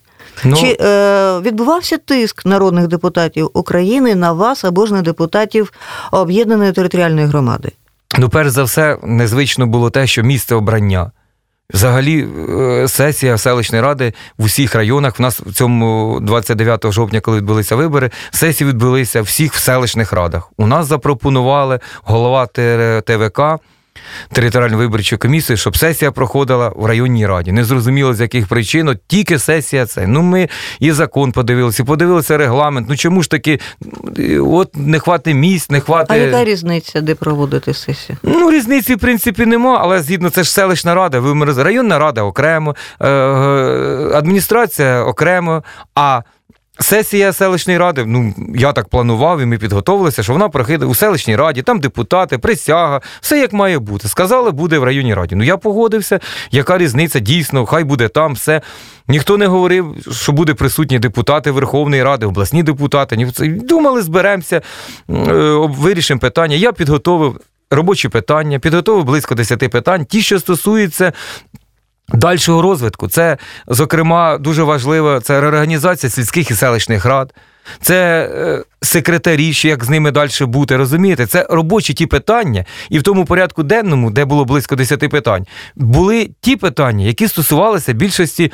ну, 0.44 0.56
Чи 0.56 0.78
е, 0.82 1.40
відбувався 1.40 1.98
тиск 1.98 2.46
народних 2.46 2.88
депутатів 2.88 3.50
України 3.54 4.16
на 4.16 4.32
вас 4.32 4.66
або 4.66 4.86
ж 4.86 4.94
на 4.94 5.02
депутатів 5.02 5.74
об'єднаної 6.12 6.72
територіальної 6.72 7.28
громади? 7.28 7.72
ну, 8.20 8.30
перш 8.30 8.50
за 8.50 8.64
все, 8.64 8.98
незвично 9.04 9.68
було 9.68 9.90
те, 9.90 10.08
що 10.08 10.24
місце 10.24 10.56
обрання. 10.56 11.12
Взагалі, 11.74 12.28
е, 12.50 12.88
сесія 12.88 13.38
селищної 13.38 13.84
ради 13.84 14.14
в 14.38 14.44
усіх 14.44 14.76
районах. 14.76 15.20
В 15.20 15.22
нас 15.22 15.40
в 15.40 15.54
цьому 15.54 16.20
29 16.22 16.92
жовтня, 16.92 17.22
коли 17.22 17.38
відбулися 17.38 17.76
вибори, 17.76 18.12
сесії 18.32 18.70
відбулися 18.70 19.22
всіх 19.22 19.54
в 19.54 19.60
селищних 19.60 20.14
радах. 20.14 20.50
У 20.58 20.68
нас 20.68 20.88
запропонували 20.88 21.80
голова 22.04 22.46
ТВК. 23.02 23.42
Територіальної 24.32 24.80
виборчої 24.80 25.20
комісії, 25.20 25.58
щоб 25.58 25.78
сесія 25.78 26.12
проходила 26.12 26.70
в 26.76 26.86
районній 26.86 27.28
раді. 27.28 27.52
Не 27.52 27.64
зрозуміло, 27.64 28.14
з 28.14 28.22
яких 28.22 28.48
причин, 28.48 28.88
от 28.88 28.98
тільки 29.08 29.40
сесія 29.40 29.86
це. 29.86 30.08
Ну, 30.08 30.22
ми 30.22 30.50
і 30.80 30.92
закон 30.92 31.32
подивилися, 31.32 31.84
подивилися 31.84 32.38
регламент. 32.38 32.90
Ну 32.90 32.96
чому 32.96 33.24
ж 33.24 33.30
таки, 33.30 33.60
от 34.40 34.76
не 34.76 35.00
хватить 35.00 35.36
місць, 35.36 35.70
не 35.70 35.82
А 35.88 36.16
яка 36.16 36.44
різниця, 36.44 37.02
де 37.02 37.16
проводити 37.16 37.74
сесію? 37.74 38.18
Ну, 38.24 38.52
різниці, 38.52 38.96
в 38.96 39.00
принципі, 39.00 39.46
нема, 39.46 39.80
але 39.82 40.02
згідно 40.02 40.30
це 40.30 40.44
ж 40.44 40.52
селищна 40.52 40.96
рада, 40.96 41.20
ви 41.20 41.64
районна 41.64 42.00
рада 42.00 42.22
окремо, 42.22 42.76
е, 43.00 43.10
е, 43.10 44.12
адміністрація 44.14 45.04
окремо, 45.04 45.64
а. 45.96 46.22
Сесія 46.80 47.34
селищної 47.34 47.80
ради, 47.80 48.06
ну 48.06 48.34
я 48.56 48.74
так 48.74 48.88
планував, 48.88 49.42
і 49.42 49.46
ми 49.46 49.58
підготовилися, 49.58 50.24
що 50.24 50.34
вона 50.34 50.50
проходить 50.50 50.90
у 50.90 50.96
селищній 50.96 51.36
раді, 51.36 51.62
там 51.62 51.80
депутати, 51.80 52.38
присяга, 52.38 53.02
все 53.22 53.40
як 53.40 53.54
має 53.54 53.80
бути. 53.80 54.08
Сказали, 54.08 54.52
буде 54.52 54.80
в 54.80 54.84
районній 54.84 55.14
раді. 55.14 55.36
Ну 55.36 55.44
я 55.44 55.58
погодився, 55.58 56.20
яка 56.52 56.78
різниця, 56.78 57.20
дійсно, 57.20 57.66
хай 57.66 57.84
буде 57.84 58.08
там 58.08 58.34
все. 58.34 58.62
Ніхто 59.08 59.38
не 59.38 59.48
говорив, 59.48 59.96
що 60.12 60.32
буде 60.32 60.54
присутні 60.54 61.00
депутати 61.00 61.52
Верховної 61.52 62.04
Ради, 62.04 62.26
обласні 62.26 62.64
депутати. 62.64 63.32
Думали, 63.40 64.02
зберемося, 64.02 64.56
е, 64.58 64.62
вирішимо 65.58 66.20
питання. 66.20 66.56
Я 66.56 66.72
підготовив 66.72 67.40
робочі 67.72 68.10
питання, 68.10 68.60
підготовив 68.60 69.04
близько 69.04 69.36
10 69.36 69.70
питань, 69.70 70.06
ті, 70.06 70.22
що 70.22 70.40
стосуються. 70.40 71.14
Дальшого 72.10 72.62
розвитку 72.62 73.08
це, 73.08 73.38
зокрема, 73.68 74.38
дуже 74.38 74.64
важливо 74.64 75.20
це 75.20 75.42
реорганізація 75.42 76.10
сільських 76.10 76.52
і 76.52 76.54
селищних 76.54 77.06
рад, 77.06 77.34
це 77.82 78.30
е, 78.36 78.64
секретарі, 78.82 79.54
ще 79.54 79.70
як 79.70 79.84
з 79.84 79.90
ними 79.90 80.12
далі 80.12 80.30
бути. 80.42 80.78
Розумієте, 80.78 81.26
це 81.26 81.48
робочі 81.50 81.94
ті 81.94 82.06
питання, 82.06 82.66
і 82.90 83.00
в 83.00 83.04
тому 83.04 83.26
порядку 83.26 83.64
денному, 83.64 84.12
де 84.12 84.26
було 84.26 84.46
близько 84.46 84.76
10 84.76 85.00
питань, 85.00 85.46
були 85.76 86.30
ті 86.42 86.56
питання, 86.56 87.06
які 87.06 87.28
стосувалися 87.28 87.94
більшості 87.94 88.52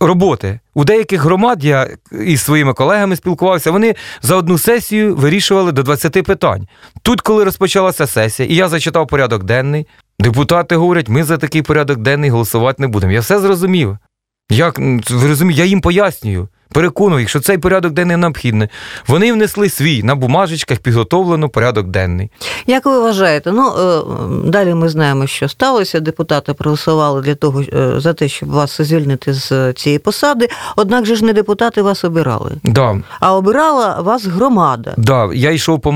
роботи. 0.00 0.60
У 0.74 0.84
деяких 0.84 1.22
громад 1.22 1.64
я 1.64 1.88
із 2.26 2.42
своїми 2.42 2.72
колегами 2.72 3.16
спілкувався, 3.16 3.70
вони 3.70 3.94
за 4.22 4.36
одну 4.36 4.58
сесію 4.58 5.16
вирішували 5.16 5.72
до 5.72 5.82
20 5.82 6.12
питань. 6.12 6.68
Тут, 7.02 7.20
коли 7.20 7.44
розпочалася 7.44 8.06
сесія, 8.06 8.48
і 8.48 8.54
я 8.54 8.68
зачитав 8.68 9.06
порядок 9.06 9.44
денний, 9.44 9.86
депутати 10.20 10.76
говорять, 10.76 11.08
ми 11.08 11.24
за 11.24 11.38
такий 11.38 11.62
порядок 11.62 11.98
денний 11.98 12.30
голосувати 12.30 12.82
не 12.82 12.88
будемо. 12.88 13.12
Я 13.12 13.20
все 13.20 13.38
зрозумів. 13.38 13.98
Як 14.50 14.78
ви 15.10 15.28
розумієте, 15.28 15.62
я 15.62 15.66
їм 15.68 15.80
пояснюю. 15.80 16.48
Переконую 16.72 17.20
їх, 17.20 17.28
що 17.28 17.40
цей 17.40 17.58
порядок 17.58 17.92
денний 17.92 18.16
необхідний. 18.16 18.68
Вони 19.06 19.32
внесли 19.32 19.68
свій 19.68 20.02
на 20.02 20.14
бумажечках 20.14 20.78
підготовлено 20.78 21.48
порядок 21.48 21.86
денний. 21.86 22.30
Як 22.66 22.86
ви 22.86 23.00
вважаєте? 23.00 23.52
Ну 23.52 23.68
е, 23.68 24.02
далі 24.50 24.74
ми 24.74 24.88
знаємо, 24.88 25.26
що 25.26 25.48
сталося. 25.48 26.00
Депутати 26.00 26.54
проголосували 26.54 27.22
для 27.22 27.34
того 27.34 27.60
е, 27.60 28.00
за 28.00 28.12
те, 28.12 28.28
щоб 28.28 28.48
вас 28.48 28.80
звільнити 28.80 29.32
з 29.32 29.72
цієї 29.72 29.98
посади. 29.98 30.48
Однак 30.76 31.06
же 31.06 31.16
ж 31.16 31.24
не 31.24 31.32
депутати 31.32 31.82
вас 31.82 32.04
обирали, 32.04 32.50
Да, 32.64 33.00
а 33.20 33.36
обирала 33.36 34.00
вас 34.00 34.26
громада. 34.26 34.94
Да, 34.96 35.28
я 35.34 35.50
йшов 35.50 35.80
по 35.80 35.90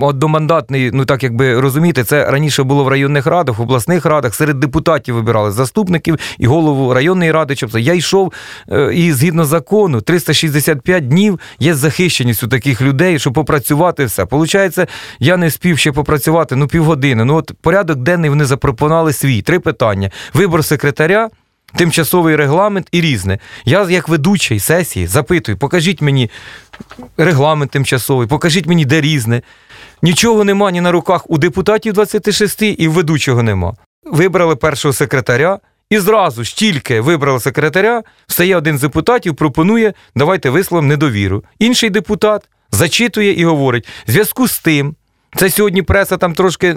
одномандатний, 0.00 0.90
ну 0.92 1.04
так 1.04 1.22
якби 1.22 1.60
розумієте, 1.60 2.04
це 2.04 2.30
раніше 2.30 2.62
було 2.62 2.84
в 2.84 2.88
районних 2.88 3.26
радах, 3.26 3.58
в 3.58 3.62
обласних 3.62 4.06
радах, 4.06 4.34
серед 4.34 4.60
депутатів 4.60 5.14
вибирали 5.14 5.50
заступників 5.50 6.18
і 6.38 6.46
голову 6.46 6.94
районної 6.94 7.32
ради. 7.32 7.54
Тобто 7.54 7.78
я 7.78 7.94
йшов 7.94 8.32
е, 8.72 8.94
і 8.94 9.12
згідно 9.12 9.44
закону 9.44 9.87
365 10.00 11.08
днів 11.08 11.40
є 11.58 11.74
захищеність 11.74 12.42
у 12.42 12.48
таких 12.48 12.82
людей, 12.82 13.18
щоб 13.18 13.32
попрацювати 13.32 14.04
все. 14.04 14.26
Получається, 14.26 14.86
я 15.18 15.36
не 15.36 15.50
спів 15.50 15.78
ще 15.78 15.92
попрацювати 15.92 16.56
ну 16.56 16.66
півгодини. 16.66 17.24
Ну 17.24 17.34
от 17.34 17.52
порядок 17.60 17.98
денний 17.98 18.30
вони 18.30 18.44
запропонували 18.44 19.12
свій 19.12 19.42
три 19.42 19.60
питання: 19.60 20.10
вибор 20.34 20.64
секретаря. 20.64 21.30
тимчасовий 21.76 22.36
регламент 22.36 22.88
і 22.92 23.00
різне. 23.00 23.38
Я, 23.64 23.90
як 23.90 24.08
ведучий 24.08 24.60
сесії, 24.60 25.06
запитую, 25.06 25.58
покажіть 25.58 26.00
мені 26.00 26.30
регламент 27.16 27.70
тимчасовий, 27.70 28.26
покажіть 28.28 28.66
мені, 28.66 28.84
де 28.84 29.00
різне. 29.00 29.42
Нічого 30.02 30.44
нема 30.44 30.70
ні 30.70 30.80
на 30.80 30.92
руках 30.92 31.30
у 31.30 31.38
депутатів 31.38 31.92
26 31.92 32.62
і 32.62 32.88
в 32.88 32.92
ведучого 32.92 33.42
нема. 33.42 33.74
Вибрали 34.04 34.56
першого 34.56 34.92
секретаря, 34.92 35.58
і 35.90 35.98
зразу 35.98 36.44
ж 36.44 36.56
тільки 36.56 37.00
вибрали 37.00 37.40
секретаря, 37.40 38.02
встає 38.26 38.56
один 38.56 38.78
з 38.78 38.80
депутатів, 38.80 39.34
пропонує, 39.34 39.92
давайте 40.16 40.50
висловимо 40.50 40.88
недовіру. 40.88 41.44
Інший 41.58 41.90
депутат 41.90 42.42
зачитує 42.70 43.32
і 43.32 43.44
говорить: 43.44 43.88
в 44.08 44.10
зв'язку 44.10 44.48
з 44.48 44.58
тим. 44.58 44.94
Це 45.36 45.50
сьогодні 45.50 45.82
преса 45.82 46.16
там 46.16 46.34
трошки 46.34 46.68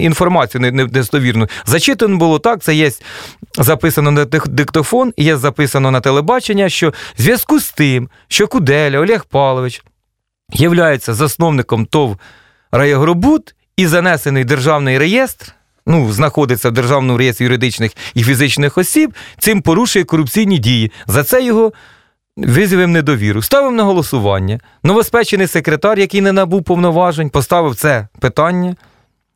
інформацію 0.00 0.60
не- 0.60 0.70
не- 0.70 0.82
недостовірну. 0.84 1.48
Зачитано 1.66 2.16
було 2.16 2.38
так, 2.38 2.62
це 2.62 2.74
є 2.74 2.90
записано 3.58 4.10
на 4.10 4.24
диктофон, 4.24 5.12
є 5.16 5.36
записано 5.36 5.90
на 5.90 6.00
телебачення, 6.00 6.68
що 6.68 6.90
в 6.90 7.22
зв'язку 7.22 7.60
з 7.60 7.70
тим, 7.72 8.08
що 8.28 8.48
Куделя 8.48 8.98
Олег 8.98 9.24
Павлович 9.24 9.82
являється 10.52 11.14
засновником 11.14 11.86
ТОВ 11.86 12.16
Раєгробуд 12.72 13.54
і 13.76 13.86
занесений 13.86 14.44
державний 14.44 14.98
реєстр, 14.98 15.52
ну, 15.86 16.12
знаходиться 16.12 16.68
в 16.68 16.72
державному 16.72 17.18
реєстрі 17.18 17.44
юридичних 17.44 17.92
і 18.14 18.22
фізичних 18.22 18.78
осіб, 18.78 19.14
цим 19.38 19.62
порушує 19.62 20.04
корупційні 20.04 20.58
дії. 20.58 20.92
За 21.06 21.24
це 21.24 21.44
його 21.44 21.72
визвемо 22.36 22.92
недовіру. 22.92 23.42
Ставимо 23.42 23.76
на 23.76 23.82
голосування. 23.82 24.60
Новоспечений 24.82 25.46
секретар, 25.46 25.98
який 25.98 26.20
не 26.20 26.32
набув 26.32 26.64
повноважень, 26.64 27.30
поставив 27.30 27.74
це 27.74 28.08
питання 28.20 28.76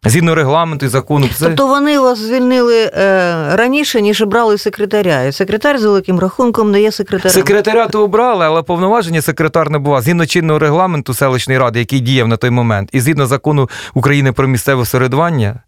згідно 0.04 0.34
регламенту 0.34 0.86
і 0.86 0.88
закону. 0.88 1.26
Все. 1.32 1.44
Тобто 1.44 1.66
вони 1.66 1.98
вас 1.98 2.18
звільнили 2.18 2.90
е, 2.94 3.56
раніше, 3.56 4.00
ніж 4.02 4.22
брали 4.22 4.58
секретаря. 4.58 5.22
І 5.22 5.32
секретар 5.32 5.78
з 5.78 5.84
великим 5.84 6.18
рахунком 6.18 6.70
не 6.70 6.82
є 6.82 6.92
секретарем. 6.92 7.34
Секретаря 7.34 7.86
то 7.86 8.04
обрали, 8.04 8.44
але 8.44 8.62
повноваження 8.62 9.22
секретар 9.22 9.70
не 9.70 9.78
була. 9.78 10.00
Згідно 10.00 10.26
чинного 10.26 10.58
регламенту 10.58 11.14
селищної 11.14 11.58
ради, 11.58 11.78
який 11.78 12.00
діяв 12.00 12.28
на 12.28 12.36
той 12.36 12.50
момент, 12.50 12.88
і 12.92 13.00
згідно 13.00 13.26
закону 13.26 13.70
України 13.94 14.32
про 14.32 14.48
місцеве 14.48 14.86
самоврядування, 14.86 15.60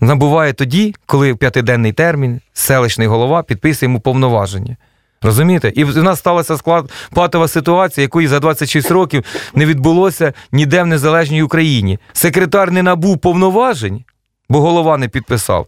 набуває 0.00 0.52
тоді, 0.52 0.94
коли 1.06 1.32
в 1.32 1.36
п'ятиденний 1.36 1.92
термін 1.92 2.40
селищний 2.52 3.08
голова 3.08 3.42
підписує 3.42 3.88
йому 3.88 4.00
повноваження. 4.00 4.76
Розумієте? 5.22 5.72
І 5.74 5.84
в 5.84 6.02
нас 6.02 6.18
сталася 6.18 6.56
склад 6.56 6.92
патова 7.14 7.48
ситуація, 7.48 8.02
якої 8.02 8.26
за 8.26 8.40
26 8.40 8.90
років 8.90 9.24
не 9.54 9.66
відбулося 9.66 10.32
ніде 10.52 10.82
в 10.82 10.86
незалежній 10.86 11.42
Україні. 11.42 11.98
Секретар 12.12 12.72
не 12.72 12.82
набув 12.82 13.18
повноважень, 13.18 14.04
бо 14.48 14.60
голова 14.60 14.96
не 14.96 15.08
підписав. 15.08 15.66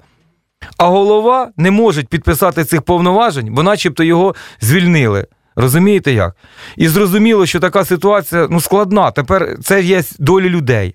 А 0.77 0.87
голова 0.89 1.51
не 1.57 1.71
може 1.71 2.03
підписати 2.03 2.65
цих 2.65 2.83
повноважень, 2.83 3.55
бо 3.55 3.63
начебто 3.63 4.05
його 4.05 4.35
звільнили. 4.61 5.27
Розумієте 5.57 6.13
як? 6.13 6.37
І 6.77 6.89
зрозуміло, 6.89 7.47
що 7.47 7.61
така 7.61 7.85
ситуація 7.85 8.47
ну, 8.51 8.61
складна. 8.61 9.11
Тепер 9.11 9.57
це 9.63 9.83
є 9.83 10.03
долі 10.19 10.49
людей. 10.49 10.95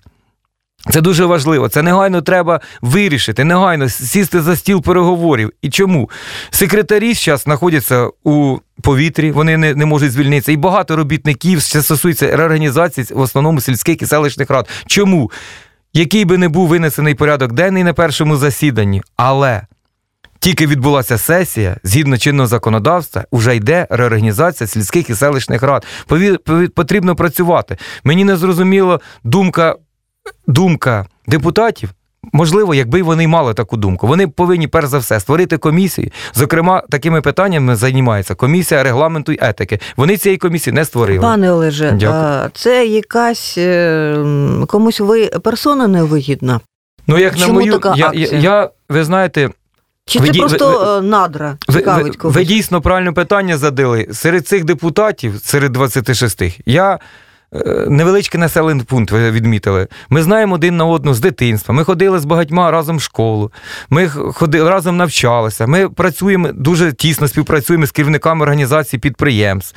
Це 0.91 1.01
дуже 1.01 1.25
важливо. 1.25 1.69
Це 1.69 1.81
негайно 1.81 2.22
треба 2.22 2.62
вирішити, 2.81 3.43
негайно 3.43 3.89
сісти 3.89 4.41
за 4.41 4.55
стіл 4.55 4.81
переговорів. 4.81 5.51
І 5.62 5.69
чому? 5.69 6.10
Секретарі 6.50 7.13
зараз 7.13 7.41
знаходяться 7.41 8.07
у 8.24 8.57
повітрі, 8.81 9.31
вони 9.31 9.57
не, 9.57 9.75
не 9.75 9.86
можуть 9.86 10.12
звільнитися. 10.12 10.51
І 10.51 10.57
багато 10.57 10.96
робітників 10.96 11.63
це 11.63 11.81
стосується 11.81 12.38
реорганізації 12.38 13.07
в 13.12 13.19
основному 13.19 13.62
сільських 13.62 14.01
і 14.01 14.05
селищних 14.05 14.50
рад. 14.50 14.69
Чому? 14.86 15.31
Який 15.93 16.25
би 16.25 16.38
не 16.38 16.50
був 16.50 16.67
винесений 16.67 17.15
порядок 17.15 17.53
денний 17.53 17.84
на 17.84 17.93
першому 17.93 18.38
засіданні, 18.38 19.01
але 19.15 19.62
тільки 20.39 20.67
відбулася 20.67 21.17
сесія, 21.17 21.77
згідно 21.84 22.17
чинного 22.17 22.48
законодавства, 22.48 23.25
вже 23.31 23.55
йде 23.55 23.88
реорганізація 23.89 24.67
сільських 24.67 25.10
і 25.10 25.15
селищних 25.15 25.63
рад. 25.63 25.86
Потрібно 26.75 27.15
працювати. 27.15 27.77
Мені 28.03 28.24
не 28.24 28.38
зрозуміла 28.38 29.00
думка, 29.24 29.75
думка 30.48 31.05
депутатів. 31.27 31.89
Можливо, 32.34 32.75
якби 32.75 33.01
вони 33.01 33.24
й 33.24 33.27
мали 33.27 33.53
таку 33.53 33.77
думку, 33.77 34.07
вони 34.07 34.27
повинні 34.27 34.67
перш 34.67 34.88
за 34.88 34.98
все 34.98 35.19
створити 35.19 35.57
комісію. 35.57 36.12
Зокрема, 36.34 36.84
такими 36.89 37.22
питаннями 37.22 37.75
займається 37.75 38.36
комісія 38.36 38.84
регламенту 38.84 39.31
і 39.31 39.38
етики. 39.41 39.79
Вони 39.98 40.17
цієї 40.17 40.38
комісії 40.38 40.74
не 40.74 40.86
створили. 40.86 41.19
Пане 41.19 41.51
Олеже, 41.51 41.91
Дякую. 41.91 42.51
це 42.53 42.86
якась 42.86 43.55
е, 43.57 44.24
комусь 44.67 45.00
ви 45.00 45.27
персона 45.27 45.88
невигідна? 45.88 46.60
ну 47.07 47.17
як 47.17 47.34
на 47.38 47.46
чому 47.46 47.53
мою, 47.53 47.72
така 47.72 47.93
я, 47.98 48.12
я, 48.13 48.27
я, 48.39 48.69
ви 48.89 49.03
знаєте, 49.03 49.50
Чи 50.05 50.19
Ви 50.19 50.27
це 50.29 50.39
просто 50.39 50.79
ви- 50.79 50.98
е, 50.98 51.01
надра 51.01 51.57
Ви, 51.67 51.74
цікавить 51.79 52.07
ви, 52.07 52.13
когось? 52.13 52.36
ви 52.36 52.43
дійсно 52.46 52.81
правильне 52.81 53.12
питання 53.12 53.57
задали. 53.57 54.07
Серед 54.13 54.48
цих 54.48 54.63
депутатів, 54.63 55.39
серед 55.43 55.71
26, 55.71 56.62
я. 56.65 56.99
Е, 57.53 57.86
Невеличкий 57.89 58.39
населений 58.39 58.86
пункт, 58.86 59.12
ви 59.12 59.31
відмітили. 59.31 59.88
Ми 60.10 60.23
знаємо 60.23 60.55
один 60.55 60.77
на 60.77 60.86
одного 60.86 61.13
з 61.15 61.19
дитинства. 61.19 61.73
Ми 61.75 61.83
ходили 61.83 62.19
з 62.19 62.25
багатьма 62.25 62.71
разом 62.71 62.97
в 62.97 63.01
школу. 63.01 63.51
Ми 63.89 64.07
ходили 64.10 64.69
разом 64.69 64.97
навчалися. 64.97 65.67
Ми 65.67 65.89
працюємо 65.89 66.49
дуже 66.53 66.93
тісно 66.93 67.27
співпрацюємо 67.27 67.86
з 67.86 67.91
керівниками 67.91 68.41
організацій 68.43 68.97
підприємств. 68.97 69.75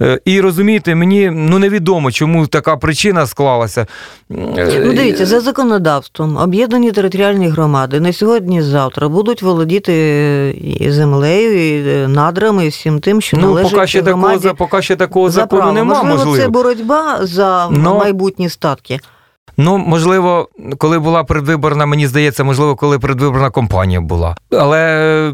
Е, 0.00 0.20
І 0.24 0.40
розумієте, 0.40 0.94
мені 0.94 1.30
ну 1.34 1.58
невідомо, 1.58 2.12
чому 2.12 2.46
така 2.46 2.76
причина 2.76 3.26
склалася. 3.26 3.86
Е, 4.30 4.82
Ну, 4.84 4.92
дивіться, 4.92 5.26
за 5.26 5.40
законодавством 5.40 6.36
об'єднані 6.36 6.92
територіальні 6.92 7.48
громади 7.48 8.00
на 8.00 8.12
сьогодні, 8.12 8.62
завтра 8.62 9.08
будуть 9.08 9.42
володіти 9.42 9.92
і 10.80 10.90
землею, 10.90 11.78
і 12.04 12.08
надрами, 12.08 12.66
і 12.66 12.68
всім 12.68 13.00
тим, 13.00 13.20
що 13.20 13.36
ну, 13.36 13.42
належить 13.46 13.72
поки 13.72 13.86
ще 13.86 13.98
такого, 14.02 14.20
громаді 14.22 14.42
за- 14.42 14.54
поки 14.54 14.82
ще 14.82 14.96
такого 14.96 15.30
закону 15.30 15.72
немає, 15.72 15.84
можливо, 16.02 16.16
можливо. 16.16 16.36
це 16.44 16.48
боротьба 16.48 17.09
за 17.20 17.68
Но- 17.70 17.98
майбутні 17.98 18.48
статки. 18.48 19.00
Ну, 19.56 19.78
можливо, 19.78 20.48
коли 20.78 20.98
була 20.98 21.24
предвиборна, 21.24 21.86
мені 21.86 22.06
здається, 22.06 22.44
можливо, 22.44 22.76
коли 22.76 22.98
предвиборна 22.98 23.50
кампанія 23.50 24.00
була. 24.00 24.36
Але 24.52 25.32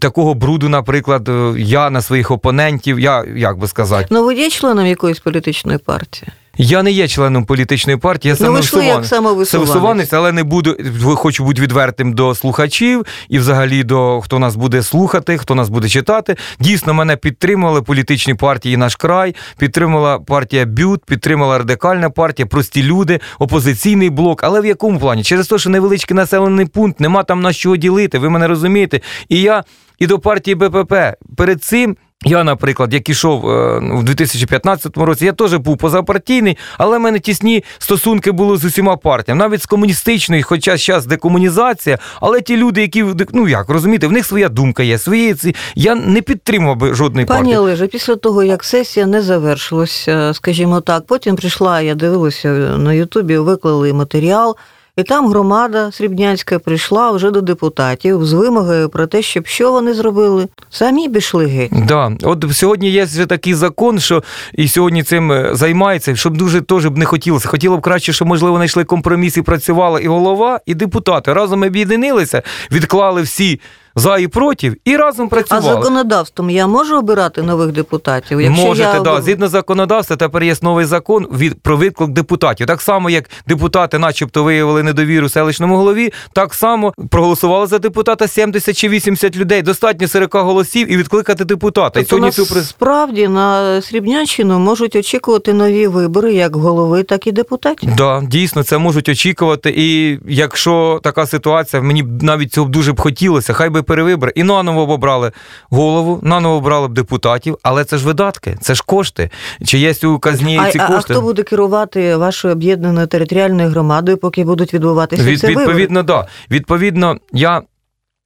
такого 0.00 0.34
бруду, 0.34 0.68
наприклад, 0.68 1.28
е, 1.28 1.54
я 1.58 1.90
на 1.90 2.02
своїх 2.02 2.30
опонентів, 2.30 3.00
я 3.00 3.24
як 3.36 3.58
би 3.58 3.68
сказати, 3.68 4.06
Ну, 4.10 4.24
ви 4.24 4.34
є 4.34 4.50
членом 4.50 4.86
якоїсь 4.86 5.18
політичної 5.18 5.78
партії? 5.78 6.28
Я 6.58 6.82
не 6.82 6.90
є 6.90 7.08
членом 7.08 7.44
політичної 7.44 7.98
партії, 7.98 8.30
я 8.30 8.46
Ну, 8.46 8.52
як 8.56 9.06
самовисуванець. 9.06 10.12
але 10.12 10.32
не 10.32 10.44
буду, 10.44 10.76
хочу 11.16 11.44
бути 11.44 11.62
відвертим 11.62 12.12
до 12.12 12.34
слухачів 12.34 13.06
і 13.28 13.38
взагалі 13.38 13.84
до 13.84 14.20
хто 14.20 14.38
нас 14.38 14.56
буде 14.56 14.82
слухати, 14.82 15.38
хто 15.38 15.54
нас 15.54 15.68
буде 15.68 15.88
читати. 15.88 16.36
Дійсно, 16.60 16.94
мене 16.94 17.16
підтримували 17.16 17.82
політичні 17.82 18.34
партії 18.34 18.76
наш 18.76 18.96
край, 18.96 19.34
підтримала 19.58 20.18
партія 20.18 20.66
Бют, 20.66 21.04
підтримала 21.04 21.58
радикальна 21.58 22.10
партія, 22.10 22.46
прості 22.46 22.82
люди, 22.82 23.20
опозиційний 23.38 24.10
блок. 24.10 24.44
Але 24.44 24.60
в 24.60 24.66
якому 24.66 24.98
плані? 24.98 25.22
Через 25.22 25.48
те, 25.48 25.58
що 25.58 25.70
невеличкий 25.70 26.16
населений 26.16 26.66
пункт, 26.66 27.00
нема 27.00 27.22
там 27.22 27.40
на 27.42 27.52
що 27.52 27.76
ділити. 27.76 28.18
Ви 28.18 28.30
мене 28.30 28.46
розумієте? 28.48 29.00
І 29.28 29.40
я 29.40 29.64
і 29.98 30.06
до 30.06 30.18
партії 30.18 30.54
БПП 30.54 30.94
перед 31.36 31.64
цим. 31.64 31.96
Я, 32.24 32.44
наприклад, 32.44 32.94
як 32.94 33.08
ішов 33.08 33.50
е, 33.50 33.78
в 33.78 34.02
2015 34.02 34.96
році, 34.96 35.24
я 35.24 35.32
теж 35.32 35.54
був 35.54 35.76
позапартійний, 35.76 36.58
але 36.78 36.98
в 36.98 37.00
мене 37.00 37.18
тісні 37.18 37.64
стосунки 37.78 38.32
були 38.32 38.56
з 38.56 38.64
усіма 38.64 38.96
партіями, 38.96 39.38
навіть 39.38 39.62
з 39.62 39.66
комуністичною, 39.66 40.42
хоча 40.46 40.76
зараз 40.76 41.06
декомунізація, 41.06 41.98
але 42.20 42.40
ті 42.40 42.56
люди, 42.56 42.80
які 42.80 43.04
ну 43.32 43.48
як 43.48 43.68
розумієте, 43.68 44.06
в 44.06 44.12
них 44.12 44.26
своя 44.26 44.48
думка 44.48 44.82
є, 44.82 44.98
свої 44.98 45.34
ці. 45.34 45.54
Я 45.74 45.94
не 45.94 46.22
підтримував 46.22 46.76
би 46.76 46.94
жодної 46.94 47.26
Пані 47.26 47.40
партії. 47.40 47.56
Олеже, 47.56 47.86
після 47.86 48.16
того, 48.16 48.42
як 48.42 48.64
сесія 48.64 49.06
не 49.06 49.22
завершилася, 49.22 50.34
скажімо 50.34 50.80
так, 50.80 51.06
потім 51.06 51.36
прийшла, 51.36 51.80
я 51.80 51.94
дивилася 51.94 52.48
на 52.78 52.92
Ютубі, 52.92 53.38
виклали 53.38 53.92
матеріал, 53.92 54.56
і 54.96 55.02
там 55.02 55.28
громада 55.28 55.92
Срібнянська 55.92 56.58
прийшла 56.58 57.10
вже 57.10 57.30
до 57.30 57.40
депутатів 57.40 58.24
з 58.24 58.32
вимогою 58.32 58.88
про 58.88 59.06
те, 59.06 59.22
щоб 59.22 59.46
що 59.46 59.72
вони 59.72 59.94
зробили. 59.94 60.48
Самі 60.70 61.08
пішли 61.08 61.46
геть. 61.46 61.72
Да, 61.86 62.12
от 62.22 62.44
сьогодні 62.52 62.90
є 62.90 63.04
вже 63.04 63.26
такий 63.26 63.54
закон, 63.54 64.00
що 64.00 64.22
і 64.54 64.68
сьогодні 64.68 65.02
цим 65.02 65.32
е, 65.32 65.50
займається, 65.52 66.16
щоб 66.16 66.36
дуже 66.36 66.60
теж 66.60 66.86
б 66.86 66.98
не 66.98 67.04
хотілося. 67.04 67.48
Хотіло 67.48 67.76
б 67.76 67.80
краще, 67.80 68.12
щоб 68.12 68.28
можливо 68.28 68.56
знайшли 68.56 68.84
компроміс 68.84 69.36
і 69.36 69.42
працювала 69.42 70.00
і 70.00 70.06
голова, 70.06 70.60
і 70.66 70.74
депутати. 70.74 71.32
Разом 71.32 71.62
об'єднилися, 71.62 72.42
відклали 72.72 73.22
всі 73.22 73.60
за 73.96 74.18
і 74.18 74.26
проти, 74.26 74.72
і 74.84 74.96
разом 74.96 75.30
А 75.48 75.60
законодавством 75.60 76.50
я 76.50 76.66
можу 76.66 76.98
обирати 76.98 77.42
нових 77.42 77.72
депутатів? 77.72 78.40
Якщо 78.40 78.66
Можете, 78.66 78.96
я... 78.96 79.00
да. 79.00 79.22
Згідно 79.22 79.48
законодавства, 79.48 80.16
тепер 80.16 80.42
є 80.42 80.54
новий 80.62 80.84
закон 80.84 81.26
від 81.32 81.60
про 81.60 81.76
виклик 81.76 82.10
депутатів. 82.10 82.66
Так 82.66 82.82
само, 82.82 83.10
як 83.10 83.30
депутати, 83.46 83.98
начебто, 83.98 84.44
виявили 84.44 84.82
недовіру 84.82 85.28
селищному 85.28 85.76
голові, 85.76 86.12
так 86.32 86.54
само 86.54 86.94
проголосували 87.10 87.66
за 87.66 87.78
депутата 87.78 88.28
70 88.28 88.76
чи 88.76 88.88
80 88.88 89.36
людей. 89.36 89.62
Достатньо 89.62 90.08
40 90.08 90.34
голосів 90.34 90.92
і 90.92 90.96
відкликати 90.96 91.44
депутата. 91.44 92.00
і 92.00 92.02
Тобто 92.02 92.08
сьогодні 92.08 92.26
нас 92.26 92.34
цю 92.34 92.62
справді 92.64 93.28
на 93.28 93.82
Срібнянщину 93.82 94.58
можуть 94.58 94.96
очікувати 94.96 95.52
нові 95.52 95.86
вибори 95.86 96.34
як 96.34 96.56
голови, 96.56 97.02
так 97.02 97.26
і 97.26 97.32
депутатів. 97.32 97.96
Да, 97.96 98.22
дійсно, 98.26 98.62
це 98.62 98.78
можуть 98.78 99.08
очікувати. 99.08 99.74
І 99.76 100.18
якщо 100.28 101.00
така 101.02 101.26
ситуація, 101.26 101.82
мені 101.82 102.04
навіть 102.20 102.52
цього 102.52 102.66
б 102.66 102.70
дуже 102.70 102.92
б 102.92 103.00
хотілося, 103.00 103.52
хай 103.52 103.70
би 103.70 103.82
перевибори 103.86 104.32
і 104.34 104.42
наново 104.42 104.86
б 104.86 104.90
обрали 104.90 105.32
голову, 105.70 106.20
наново 106.22 106.56
обрали 106.56 106.88
б 106.88 106.92
депутатів, 106.92 107.58
але 107.62 107.84
це 107.84 107.98
ж 107.98 108.06
видатки, 108.06 108.58
це 108.60 108.74
ж 108.74 108.82
кошти. 108.86 109.30
Чи 109.64 109.78
є 109.78 109.94
у 110.04 110.18
казні 110.18 110.58
А, 110.58 110.70
ці 110.70 110.78
а, 110.78 110.88
а 110.90 111.00
хто 111.00 111.20
буде 111.20 111.42
керувати 111.42 112.16
вашою 112.16 112.54
об'єднаною 112.54 113.06
територіальною 113.06 113.70
громадою, 113.70 114.18
поки 114.18 114.44
будуть 114.44 114.74
відбуватися 114.74 115.22
Від, 115.22 115.40
ці 115.40 115.46
вибори? 115.46 115.66
відповідно, 115.66 116.02
да. 116.02 116.26
Відповідно, 116.50 117.16
я. 117.32 117.62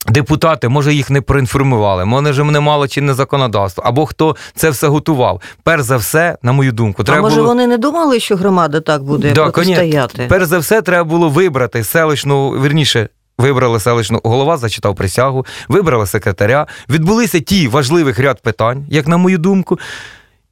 Депутати, 0.09 0.69
може, 0.69 0.95
їх 0.95 1.11
не 1.11 1.21
проінформували, 1.21 2.05
може, 2.05 2.33
ж 2.33 2.45
не 2.45 2.61
мало 2.61 2.89
чинне 2.89 3.15
законодавство, 3.15 3.85
або 3.87 4.07
хто 4.07 4.37
це 4.55 4.71
все 4.71 4.89
готував. 4.89 5.41
Перш 5.63 5.83
за 5.83 5.97
все, 5.97 6.39
на 6.43 6.53
мою 6.53 6.73
думку, 6.73 7.03
А 7.03 7.07
треба 7.07 7.23
може 7.23 7.37
було... 7.37 7.49
вони 7.49 7.67
не 7.67 7.79
думали, 7.79 8.21
що 8.21 8.37
громада 8.37 8.81
так 8.81 9.03
буде 9.03 9.33
Да, 9.33 9.51
протистояти? 9.51 10.27
Перш 10.29 10.45
за 10.47 10.59
все, 10.59 10.83
треба 10.83 11.05
було 11.05 11.29
вибрати 11.29 11.85
селищну, 11.85 12.51
вірніше, 12.51 13.09
вибрали 13.41 13.81
селищну 13.81 14.21
голова, 14.25 14.57
зачитав 14.57 14.95
присягу, 14.95 15.47
вибрали 15.69 16.07
секретаря. 16.07 16.67
Відбулися 16.89 17.41
ті 17.41 17.69
важливих 17.69 18.19
ряд 18.19 18.43
питань, 18.43 18.87
як 18.89 19.09
на 19.09 19.17
мою 19.17 19.39
думку. 19.39 19.79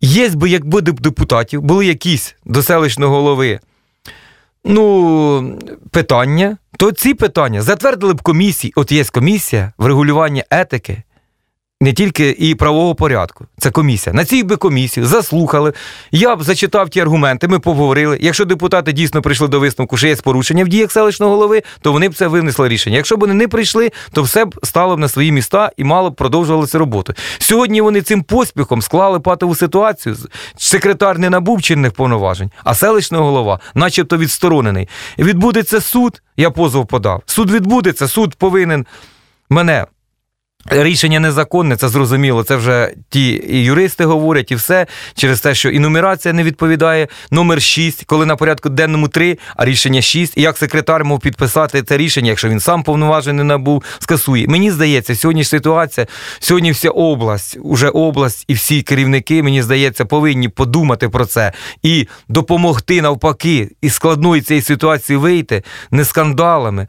Є 0.00 0.28
би, 0.28 0.50
якби 0.50 0.80
депутатів, 0.80 1.62
були 1.62 1.86
якісь 1.86 2.36
до 2.44 2.62
селищного 2.62 3.16
голови 3.16 3.60
ну, 4.64 5.58
питання, 5.90 6.56
то 6.78 6.92
ці 6.92 7.14
питання 7.14 7.62
затвердили 7.62 8.14
б 8.14 8.22
комісії. 8.22 8.72
От 8.76 8.92
є 8.92 9.04
комісія 9.04 9.72
в 9.78 9.86
регулюванні 9.86 10.44
етики. 10.50 11.02
Не 11.80 11.92
тільки 11.92 12.36
і 12.38 12.54
правового 12.54 12.94
порядку, 12.94 13.46
це 13.58 13.70
комісія. 13.70 14.14
На 14.14 14.24
цій 14.24 14.42
би 14.42 14.56
комісію 14.56 15.06
заслухали. 15.06 15.72
Я 16.12 16.36
б 16.36 16.42
зачитав 16.42 16.88
ті 16.88 17.00
аргументи, 17.00 17.48
ми 17.48 17.58
поговорили. 17.58 18.18
Якщо 18.20 18.44
депутати 18.44 18.92
дійсно 18.92 19.22
прийшли 19.22 19.48
до 19.48 19.60
висновку, 19.60 19.96
що 19.96 20.06
є 20.06 20.16
порушення 20.16 20.64
в 20.64 20.68
діях 20.68 20.92
селищного 20.92 21.32
голови, 21.32 21.62
то 21.80 21.92
вони 21.92 22.08
б 22.08 22.14
це 22.14 22.26
винесли 22.26 22.68
рішення. 22.68 22.96
Якщо 22.96 23.16
б 23.16 23.20
вони 23.20 23.34
не 23.34 23.48
прийшли, 23.48 23.90
то 24.12 24.22
все 24.22 24.44
б 24.44 24.54
стало 24.62 24.96
б 24.96 24.98
на 24.98 25.08
свої 25.08 25.32
міста 25.32 25.70
і 25.76 25.84
мало 25.84 26.10
б 26.10 26.14
продовжувалося 26.14 26.78
роботу. 26.78 27.14
Сьогодні 27.38 27.80
вони 27.80 28.02
цим 28.02 28.22
поспіхом 28.22 28.82
склали 28.82 29.20
патову 29.20 29.54
ситуацію. 29.54 30.16
Секретар 30.56 31.18
не 31.18 31.30
набув 31.30 31.62
чинних 31.62 31.92
повноважень, 31.92 32.50
а 32.64 32.74
селищний 32.74 33.20
голова, 33.20 33.60
начебто 33.74 34.16
відсторонений. 34.16 34.88
Відбудеться 35.18 35.80
суд, 35.80 36.22
я 36.36 36.50
позов 36.50 36.86
подав. 36.86 37.22
Суд 37.26 37.50
відбудеться, 37.50 38.08
суд 38.08 38.34
повинен 38.34 38.86
мене. 39.50 39.86
Рішення 40.66 41.20
незаконне, 41.20 41.76
це 41.76 41.88
зрозуміло. 41.88 42.42
Це 42.42 42.56
вже 42.56 42.94
ті 43.08 43.44
і 43.48 43.64
юристи 43.64 44.04
говорять, 44.04 44.50
і 44.52 44.54
все 44.54 44.86
через 45.14 45.40
те, 45.40 45.54
що 45.54 45.70
і 45.70 45.78
нумерація 45.78 46.34
не 46.34 46.42
відповідає. 46.42 47.08
Номер 47.30 47.62
6, 47.62 48.04
коли 48.04 48.26
на 48.26 48.36
порядку 48.36 48.68
денному 48.68 49.08
3, 49.08 49.38
а 49.56 49.64
рішення 49.64 50.02
6. 50.02 50.36
І 50.36 50.42
як 50.42 50.58
секретар 50.58 51.04
мав 51.04 51.20
підписати 51.20 51.82
це 51.82 51.96
рішення, 51.96 52.28
якщо 52.28 52.48
він 52.48 52.60
сам 52.60 52.82
повноважень 52.82 53.36
не 53.36 53.44
набув, 53.44 53.82
скасує. 53.98 54.48
Мені 54.48 54.70
здається, 54.70 55.16
сьогодні 55.16 55.42
ж 55.42 55.48
ситуація, 55.48 56.06
сьогодні 56.40 56.70
вся 56.70 56.90
область, 56.90 57.58
уже 57.62 57.88
область 57.88 58.44
і 58.48 58.54
всі 58.54 58.82
керівники, 58.82 59.42
мені 59.42 59.62
здається, 59.62 60.04
повинні 60.04 60.48
подумати 60.48 61.08
про 61.08 61.26
це 61.26 61.52
і 61.82 62.08
допомогти 62.28 63.02
навпаки 63.02 63.70
із 63.82 63.94
складної 63.94 64.42
цієї 64.42 64.62
ситуації 64.62 65.16
вийти 65.16 65.62
не 65.90 66.04
скандалами 66.04 66.88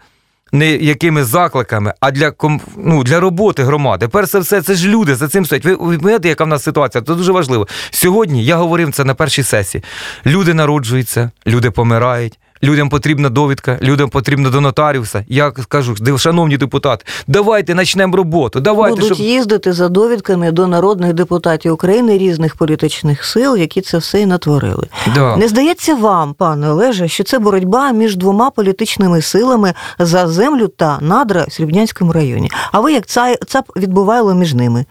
не 0.52 0.72
якими 0.72 1.24
закликами, 1.24 1.94
а 2.00 2.12
для 2.12 2.34
ну, 2.78 3.04
для 3.04 3.20
роботи 3.20 3.64
громади. 3.64 4.08
Перш 4.08 4.30
за 4.30 4.40
все, 4.40 4.62
це 4.62 4.76
ж 4.76 4.88
люди 4.88 5.16
за 5.16 5.28
цим 5.28 5.46
стоять. 5.46 5.66
Ви 5.66 5.76
розумієте, 5.76 6.30
яка 6.30 6.44
в 6.44 6.48
нас 6.48 6.64
ситуація? 6.64 7.04
Це 7.08 7.16
дуже 7.16 7.32
важливо. 7.32 7.68
Сьогодні 7.92 8.46
я 8.46 8.56
говорив 8.56 8.92
це 8.92 9.04
на 9.04 9.14
першій 9.14 9.44
сесії. 9.44 9.84
Люди 10.26 10.54
народжуються, 10.54 11.32
люди 11.48 11.72
помирають. 11.72 12.40
Людям 12.64 12.90
потрібна 12.90 13.30
довідка, 13.30 13.80
людям 13.82 14.10
потрібно 14.10 14.50
до 14.50 14.62
нотаріуса. 14.62 15.26
Я 15.28 15.52
кажу, 15.52 15.94
«Див- 15.94 16.18
шановні 16.18 16.58
депутати, 16.58 17.06
давайте 17.28 17.76
почнемо 17.76 18.18
роботу. 18.18 18.60
Давайте, 18.60 18.96
Будуть 19.02 19.16
щоб 19.16 19.28
їздити 19.28 19.74
за 19.74 19.90
довідками 19.90 20.52
до 20.52 20.68
народних 20.68 21.14
депутатів 21.14 21.74
України 21.74 22.18
різних 22.18 22.56
політичних 22.56 23.26
сил, 23.26 23.58
які 23.58 23.82
це 23.82 23.98
все 23.98 24.22
і 24.22 24.26
натворили. 24.26 24.88
да. 25.16 25.38
Не 25.38 25.48
здається 25.48 25.96
вам, 25.96 26.34
пане 26.34 26.72
Олеже, 26.72 27.08
що 27.08 27.24
це 27.24 27.40
боротьба 27.40 27.92
між 27.92 28.16
двома 28.16 28.50
політичними 28.50 29.22
силами 29.22 29.74
за 30.00 30.28
землю 30.28 30.68
та 30.68 30.98
надра 31.02 31.46
в 31.48 31.52
Срібнянському 31.54 32.12
районі. 32.12 32.52
А 32.72 32.80
ви 32.80 32.94
як 32.94 33.06
це, 33.06 33.38
це 33.48 33.64
відбувало 33.78 34.34
між 34.34 34.54
ними? 34.54 34.86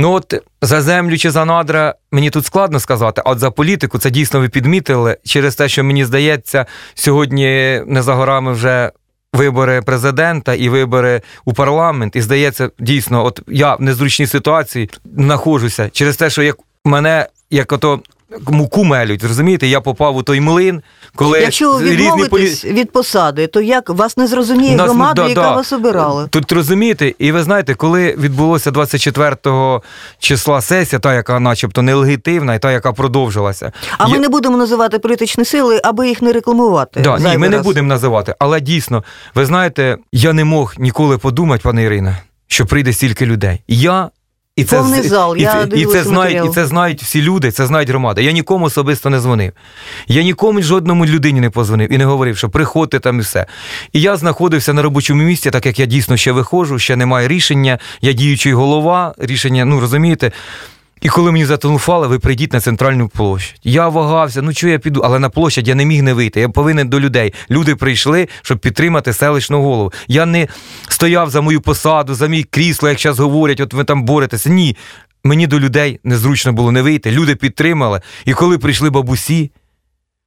Ну 0.00 0.12
от 0.12 0.34
за 0.62 0.82
землю 0.82 1.18
чи 1.18 1.30
за 1.30 1.44
надра 1.44 1.94
мені 2.12 2.30
тут 2.30 2.46
складно 2.46 2.80
сказати, 2.80 3.22
а 3.24 3.30
от 3.30 3.38
за 3.38 3.50
політику 3.50 3.98
це 3.98 4.10
дійсно 4.10 4.40
ви 4.40 4.48
підмітили 4.48 5.16
через 5.24 5.56
те, 5.56 5.68
що 5.68 5.84
мені 5.84 6.04
здається, 6.04 6.66
сьогодні 6.94 7.82
не 7.86 8.02
за 8.02 8.14
горами 8.14 8.52
вже. 8.52 8.92
Вибори 9.32 9.82
президента 9.82 10.54
і 10.54 10.68
вибори 10.68 11.22
у 11.44 11.52
парламент, 11.52 12.16
і 12.16 12.20
здається, 12.20 12.70
дійсно, 12.78 13.24
от 13.24 13.40
я 13.48 13.74
в 13.74 13.82
незручній 13.82 14.26
ситуації 14.26 14.90
знаходжуся 15.16 15.90
через 15.90 16.16
те, 16.16 16.30
що 16.30 16.42
як 16.42 16.56
мене 16.84 17.26
як 17.50 17.72
ото 17.72 18.00
муку 18.46 18.84
мелють, 18.84 19.24
розумієте, 19.24 19.66
я 19.66 19.80
попав 19.80 20.16
у 20.16 20.22
той 20.22 20.40
млин, 20.40 20.82
коли 21.14 21.40
Якщо 21.40 21.72
ви 21.72 21.96
різні 21.96 22.24
полі... 22.24 22.54
від 22.64 22.92
посади, 22.92 23.46
то 23.46 23.60
як 23.60 23.90
вас 23.90 24.16
не 24.16 24.26
зрозуміє 24.26 24.76
Нас, 24.76 24.86
громада, 24.86 25.22
да, 25.22 25.28
яка 25.28 25.40
да. 25.40 25.54
вас 25.54 25.72
обирала? 25.72 26.26
Тут 26.26 26.52
розумієте, 26.52 27.14
і 27.18 27.32
ви 27.32 27.42
знаєте, 27.42 27.74
коли 27.74 28.14
відбулося 28.18 28.70
24 28.70 29.36
числа 30.18 30.60
сесія, 30.60 31.00
та, 31.00 31.14
яка 31.14 31.40
начебто 31.40 31.82
нелегітимна, 31.82 32.54
і 32.54 32.58
та, 32.58 32.72
яка 32.72 32.92
продовжилася. 32.92 33.72
А 33.98 34.08
ми 34.08 34.18
не 34.18 34.28
будемо 34.28 34.56
називати 34.56 34.98
політичні 34.98 35.44
сили, 35.44 35.80
аби 35.84 36.08
їх 36.08 36.22
не 36.22 36.32
рекламувати. 36.32 37.00
Да, 37.00 37.18
ні, 37.18 37.38
ми 37.38 37.48
не 37.48 37.58
будемо 37.58 37.88
називати. 37.88 38.34
Але 38.38 38.60
дійсно, 38.60 39.04
ви 39.34 39.46
знаєте, 39.46 39.96
я 40.12 40.32
не 40.32 40.44
мог 40.44 40.74
ніколи 40.78 41.18
подумати, 41.18 41.60
пане 41.64 41.82
Ірина, 41.82 42.16
що 42.46 42.66
прийде 42.66 42.92
стільки 42.92 43.26
людей. 43.26 43.62
Я. 43.68 44.10
І 44.58 44.64
це, 44.64 44.76
Повний 44.76 45.02
зал, 45.02 45.36
і, 45.36 45.42
я 45.42 45.66
це, 45.66 45.76
і, 45.76 45.86
це 45.86 46.04
знають, 46.04 46.34
матеріал. 46.34 46.46
і 46.46 46.54
це 46.54 46.66
знають 46.66 47.02
всі 47.02 47.22
люди, 47.22 47.50
це 47.50 47.66
знають 47.66 47.88
громада. 47.88 48.20
Я 48.20 48.32
нікому 48.32 48.64
особисто 48.64 49.10
не 49.10 49.20
дзвонив. 49.20 49.52
Я 50.06 50.22
нікому 50.22 50.62
жодному 50.62 51.06
людині 51.06 51.40
не 51.40 51.50
позвонив 51.50 51.92
і 51.92 51.98
не 51.98 52.04
говорив, 52.04 52.36
що 52.36 52.48
приходьте 52.48 52.98
там 52.98 53.18
і 53.18 53.22
все. 53.22 53.46
І 53.92 54.00
я 54.00 54.16
знаходився 54.16 54.72
на 54.72 54.82
робочому 54.82 55.22
місці, 55.22 55.50
так 55.50 55.66
як 55.66 55.78
я 55.78 55.86
дійсно 55.86 56.16
ще 56.16 56.32
виходжу, 56.32 56.78
ще 56.78 56.96
немає 56.96 57.28
рішення, 57.28 57.78
я 58.00 58.12
діючий 58.12 58.52
голова, 58.52 59.14
рішення, 59.18 59.64
ну 59.64 59.80
розумієте. 59.80 60.32
І 61.00 61.08
коли 61.08 61.32
мені 61.32 61.44
зателефонували, 61.44 62.06
ви 62.08 62.18
прийдіть 62.18 62.52
на 62.52 62.60
центральну 62.60 63.08
площадь. 63.08 63.60
Я 63.62 63.88
вагався, 63.88 64.42
ну 64.42 64.54
чого 64.54 64.70
я 64.72 64.78
піду, 64.78 65.00
але 65.04 65.18
на 65.18 65.28
площадь 65.28 65.68
я 65.68 65.74
не 65.74 65.84
міг 65.84 66.02
не 66.02 66.14
вийти. 66.14 66.40
Я 66.40 66.48
повинен 66.48 66.88
до 66.88 67.00
людей. 67.00 67.34
Люди 67.50 67.76
прийшли, 67.76 68.28
щоб 68.42 68.58
підтримати 68.58 69.12
селищну 69.12 69.62
голову. 69.62 69.92
Я 70.08 70.26
не 70.26 70.48
стояв 70.88 71.30
за 71.30 71.40
мою 71.40 71.60
посаду, 71.60 72.14
за 72.14 72.26
мій 72.26 72.42
крісло, 72.42 72.88
як 72.88 72.98
зараз 72.98 73.18
говорять, 73.18 73.60
от 73.60 73.74
ви 73.74 73.84
там 73.84 74.02
боретеся. 74.04 74.50
Ні. 74.50 74.76
Мені 75.24 75.46
до 75.46 75.60
людей 75.60 76.00
незручно 76.04 76.52
було 76.52 76.72
не 76.72 76.82
вийти. 76.82 77.10
Люди 77.10 77.36
підтримали. 77.36 78.00
І 78.24 78.32
коли 78.32 78.58
прийшли 78.58 78.90
бабусі, 78.90 79.50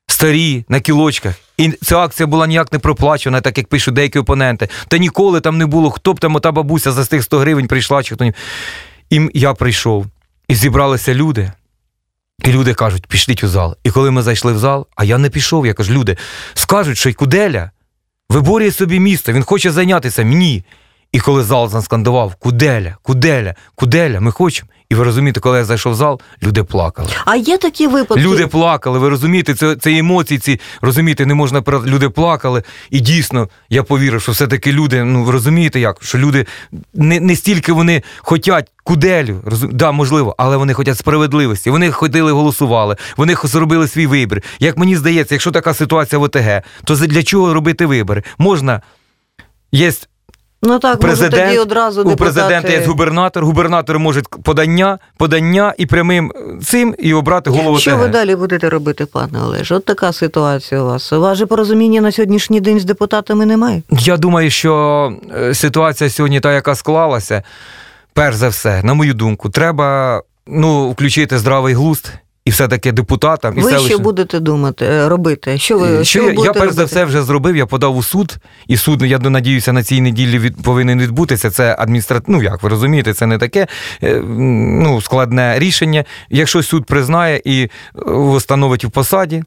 старі 0.07 0.65
на 0.69 0.79
кілочках, 0.79 1.35
і 1.57 1.69
ця 1.69 1.97
акція 1.97 2.27
була 2.27 2.47
ніяк 2.47 2.73
не 2.73 2.79
проплачена, 2.79 3.41
так 3.41 3.57
як 3.57 3.67
пишуть 3.67 3.93
деякі 3.93 4.19
опоненти. 4.19 4.69
Та 4.87 4.97
ніколи 4.97 5.41
там 5.41 5.57
не 5.57 5.65
було, 5.65 5.89
хто 5.89 6.13
б 6.13 6.19
там 6.19 6.35
ота 6.35 6.51
бабуся 6.51 6.91
за 6.91 7.05
тих 7.05 7.23
100 7.23 7.39
гривень 7.39 7.67
прийшла, 7.67 8.03
чи 8.03 8.15
хто 8.15 8.25
ні. 8.25 8.33
І 9.09 9.29
я 9.33 9.53
прийшов, 9.53 10.05
і 10.51 10.55
зібралися 10.55 11.13
люди. 11.13 11.51
І 12.45 12.51
люди 12.51 12.73
кажуть, 12.73 13.07
пішліть 13.07 13.43
у 13.43 13.47
зал. 13.47 13.75
І 13.83 13.91
коли 13.91 14.11
ми 14.11 14.21
зайшли 14.21 14.53
в 14.53 14.57
зал, 14.57 14.87
а 14.95 15.03
я 15.03 15.17
не 15.17 15.29
пішов, 15.29 15.65
я 15.65 15.73
кажу, 15.73 15.93
люди, 15.93 16.17
скажуть, 16.53 16.97
що 16.97 17.09
й 17.09 17.13
Куделя 17.13 17.71
виборює 18.29 18.71
собі 18.71 18.99
місто, 18.99 19.33
він 19.33 19.43
хоче 19.43 19.71
зайнятися 19.71 20.23
мені. 20.23 20.63
І 21.11 21.19
коли 21.19 21.43
зал 21.43 21.69
заскандував 21.69 22.35
Куделя, 22.35 22.97
Куделя, 23.01 23.55
Куделя, 23.75 24.19
ми 24.19 24.31
хочемо. 24.31 24.69
І 24.91 24.95
ви 24.95 25.03
розумієте, 25.03 25.39
коли 25.39 25.57
я 25.57 25.63
зайшов 25.63 25.91
в 25.91 25.95
зал, 25.95 26.21
люди 26.43 26.63
плакали. 26.63 27.09
А 27.25 27.35
є 27.35 27.57
такі 27.57 27.87
випадки. 27.87 28.23
Люди 28.23 28.47
плакали, 28.47 28.99
ви 28.99 29.09
розумієте, 29.09 29.53
це, 29.53 29.75
це 29.75 29.97
емоції, 29.97 30.39
ці 30.39 30.59
розумієте, 30.81 31.25
не 31.25 31.33
можна 31.33 31.63
люди 31.85 32.09
плакали. 32.09 32.63
І 32.89 32.99
дійсно, 32.99 33.49
я 33.69 33.83
повірив, 33.83 34.21
що 34.21 34.31
все-таки 34.31 34.71
люди, 34.71 35.03
ну 35.03 35.23
ви 35.23 35.31
розумієте 35.31 35.79
як, 35.79 36.03
що 36.03 36.17
люди 36.17 36.45
не, 36.93 37.19
не 37.19 37.35
стільки 37.35 37.73
вони 37.73 38.03
хотять 38.17 38.71
куделю, 38.83 39.41
розум... 39.45 39.69
да, 39.73 39.91
можливо, 39.91 40.35
але 40.37 40.57
вони 40.57 40.73
хочуть 40.73 40.97
справедливості. 40.97 41.69
Вони 41.69 41.91
ходили, 41.91 42.31
голосували, 42.31 42.95
вони 43.17 43.35
зробили 43.43 43.87
свій 43.87 44.07
вибір. 44.07 44.43
Як 44.59 44.77
мені 44.77 44.95
здається, 44.95 45.35
якщо 45.35 45.51
така 45.51 45.73
ситуація 45.73 46.19
в 46.19 46.23
ОТГ, 46.23 46.61
то 46.83 46.95
для 46.95 47.23
чого 47.23 47.53
робити 47.53 47.85
вибори? 47.85 48.23
Можна. 48.37 48.81
Є 49.71 49.91
Ну 50.63 50.79
так, 50.79 51.03
може 51.03 51.29
тоді 51.29 51.57
одразу 51.57 52.03
у 52.03 52.15
президента 52.15 52.71
є 52.71 52.85
губернатор, 52.85 53.45
губернатор 53.45 53.99
може 53.99 54.21
подання, 54.43 54.99
подання 55.17 55.73
і 55.77 55.85
прямим 55.85 56.33
цим 56.63 56.95
і 56.99 57.13
обрати 57.13 57.49
голову 57.49 57.79
Що 57.79 57.97
ви 57.97 58.07
далі 58.07 58.35
будете 58.35 58.69
робити, 58.69 59.05
пане 59.05 59.43
Олеже? 59.43 59.75
От 59.75 59.85
така 59.85 60.13
ситуація 60.13 60.81
у 60.81 60.85
вас. 60.85 61.13
У 61.13 61.21
вас 61.21 61.37
же 61.37 61.45
порозуміння 61.45 62.01
на 62.01 62.11
сьогоднішній 62.11 62.59
день 62.59 62.79
з 62.79 62.85
депутатами 62.85 63.45
немає? 63.45 63.81
Я 63.89 64.17
думаю, 64.17 64.51
що 64.51 65.13
е, 65.37 65.53
ситуація 65.53 66.09
сьогодні, 66.09 66.39
та, 66.39 66.53
яка 66.53 66.75
склалася, 66.75 67.43
перш 68.13 68.35
за 68.35 68.49
все, 68.49 68.83
на 68.83 68.93
мою 68.93 69.13
думку, 69.13 69.49
треба 69.49 70.21
ну, 70.47 70.89
включити 70.89 71.37
здравий 71.37 71.73
глузд 71.73 72.13
і 72.51 72.53
і 72.53 72.53
все-таки 72.53 72.91
депутатам, 72.91 73.57
і 73.57 73.61
Ви 73.61 73.71
селищним- 73.71 73.87
що 73.87 73.99
будете 73.99 74.39
думати, 74.39 74.85
е, 74.85 75.09
робити? 75.09 75.57
Що 75.57 75.79
ви 75.79 75.95
що 75.95 76.03
що 76.03 76.19
я, 76.19 76.39
ви 76.39 76.45
я 76.45 76.53
перш 76.53 76.73
за 76.73 76.83
все 76.85 77.05
вже 77.05 77.23
зробив, 77.23 77.55
я 77.55 77.65
подав 77.65 77.97
у 77.97 78.03
суд, 78.03 78.37
і 78.67 78.77
суд, 78.77 79.01
я 79.01 79.19
надіюся, 79.19 79.73
на 79.73 79.83
цій 79.83 80.01
неділі 80.01 80.39
від, 80.39 80.63
повинен 80.63 80.99
відбутися. 80.99 81.49
Це 81.49 81.75
адміністративне, 81.79 82.37
ну 82.37 82.43
як 82.43 82.63
ви 82.63 82.69
розумієте, 82.69 83.13
це 83.13 83.25
не 83.25 83.37
таке 83.37 83.67
е, 84.03 84.21
ну, 84.25 85.01
складне 85.01 85.59
рішення. 85.59 86.05
Якщо 86.29 86.63
суд 86.63 86.85
признає 86.85 87.41
і 87.45 87.61
е, 87.63 87.69
встановить 88.35 88.85
у 88.85 88.89
посаді, 88.89 89.43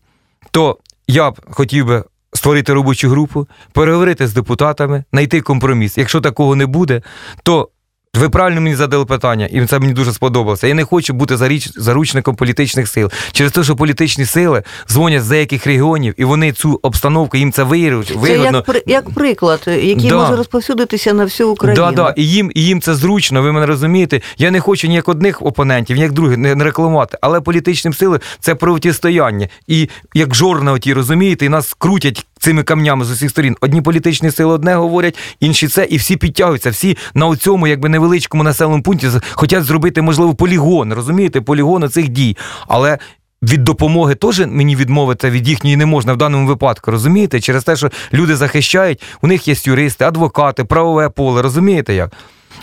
то 0.50 0.78
я 1.08 1.30
б 1.30 1.40
хотів 1.50 1.86
би. 1.86 2.04
Створити 2.36 2.72
робочу 2.72 3.08
групу, 3.08 3.46
переговорити 3.72 4.26
з 4.26 4.32
депутатами, 4.34 5.04
знайти 5.12 5.40
компроміс. 5.40 5.98
Якщо 5.98 6.20
такого 6.20 6.56
не 6.56 6.66
буде, 6.66 7.02
то 7.42 7.68
ви 8.14 8.28
правильно 8.28 8.60
мені 8.60 8.76
задали 8.76 9.04
питання, 9.04 9.46
і 9.46 9.66
це 9.66 9.78
мені 9.78 9.92
дуже 9.92 10.12
сподобалося. 10.12 10.66
Я 10.66 10.74
не 10.74 10.84
хочу 10.84 11.12
бути 11.14 11.36
заріч, 11.36 11.70
заручником 11.76 12.36
політичних 12.36 12.88
сил. 12.88 13.10
Через 13.32 13.52
те, 13.52 13.64
що 13.64 13.76
політичні 13.76 14.26
сили 14.26 14.62
дзвонять 14.90 15.24
з 15.24 15.28
деяких 15.28 15.66
регіонів, 15.66 16.14
і 16.16 16.24
вони 16.24 16.52
цю 16.52 16.80
обстановку 16.82 17.36
їм 17.36 17.52
це 17.52 17.62
вигідно. 17.62 18.04
Це 18.22 18.36
як, 18.38 18.64
при- 18.64 18.82
як 18.86 19.10
приклад, 19.10 19.60
який 19.66 20.08
Да. 20.08 20.16
може 20.16 20.36
розповсюдитися 20.36 21.12
на 21.12 21.24
всю 21.24 21.48
Україну. 21.50 21.84
Да, 21.84 21.92
да, 21.92 22.14
і 22.16 22.28
їм, 22.28 22.50
і 22.54 22.62
їм 22.64 22.80
це 22.80 22.94
зручно, 22.94 23.42
ви 23.42 23.52
мене 23.52 23.66
розумієте. 23.66 24.20
Я 24.38 24.50
не 24.50 24.60
хочу 24.60 24.88
ніяк 24.88 25.08
одних 25.08 25.42
опонентів, 25.42 25.96
ніяк 25.96 26.12
других 26.12 26.38
не, 26.38 26.54
не 26.54 26.64
рекламувати, 26.64 27.18
але 27.20 27.40
політичним 27.40 27.94
силам 27.94 28.20
це 28.40 28.54
протистояння. 28.54 29.48
І 29.66 29.88
як 30.14 30.34
жорна 30.34 30.72
оті, 30.72 30.92
розумієте, 30.92 31.46
і 31.46 31.48
нас 31.48 31.74
крутять 31.78 32.26
цими 32.38 32.62
камнями 32.62 33.04
з 33.04 33.10
усіх 33.10 33.30
сторін. 33.30 33.56
Одні 33.60 33.82
політичні 33.82 34.30
сили 34.30 34.52
одне 34.54 34.74
говорять, 34.74 35.18
інші 35.40 35.68
це, 35.68 35.84
і 35.84 35.96
всі 35.96 36.16
підтягуються, 36.16 36.70
всі 36.70 36.96
на 37.14 37.36
цьому 37.36 37.66
якби 37.66 37.88
невеличкому 38.04 38.42
населеному 38.42 38.82
пункті 38.82 39.08
хочуть 39.32 39.64
зробити, 39.64 40.02
можливо, 40.02 40.34
полігон, 40.34 40.92
розумієте, 40.92 41.40
полігон 41.40 41.88
цих 41.88 42.08
дій. 42.08 42.36
Але 42.68 42.98
від 43.42 43.64
допомоги 43.64 44.14
теж 44.14 44.46
мені 44.46 44.76
відмовити 44.76 45.30
від 45.30 45.48
їхньої 45.48 45.76
не 45.76 45.86
можна 45.86 46.12
в 46.12 46.16
даному 46.16 46.48
випадку, 46.48 46.90
розумієте? 46.90 47.40
Через 47.40 47.64
те, 47.64 47.76
що 47.76 47.90
люди 48.12 48.36
захищають, 48.36 49.02
у 49.22 49.26
них 49.26 49.48
є 49.48 49.54
юристи, 49.64 50.04
адвокати, 50.04 50.64
правове 50.64 51.08
поле, 51.08 51.42
розумієте 51.42 51.94
як? 51.94 52.12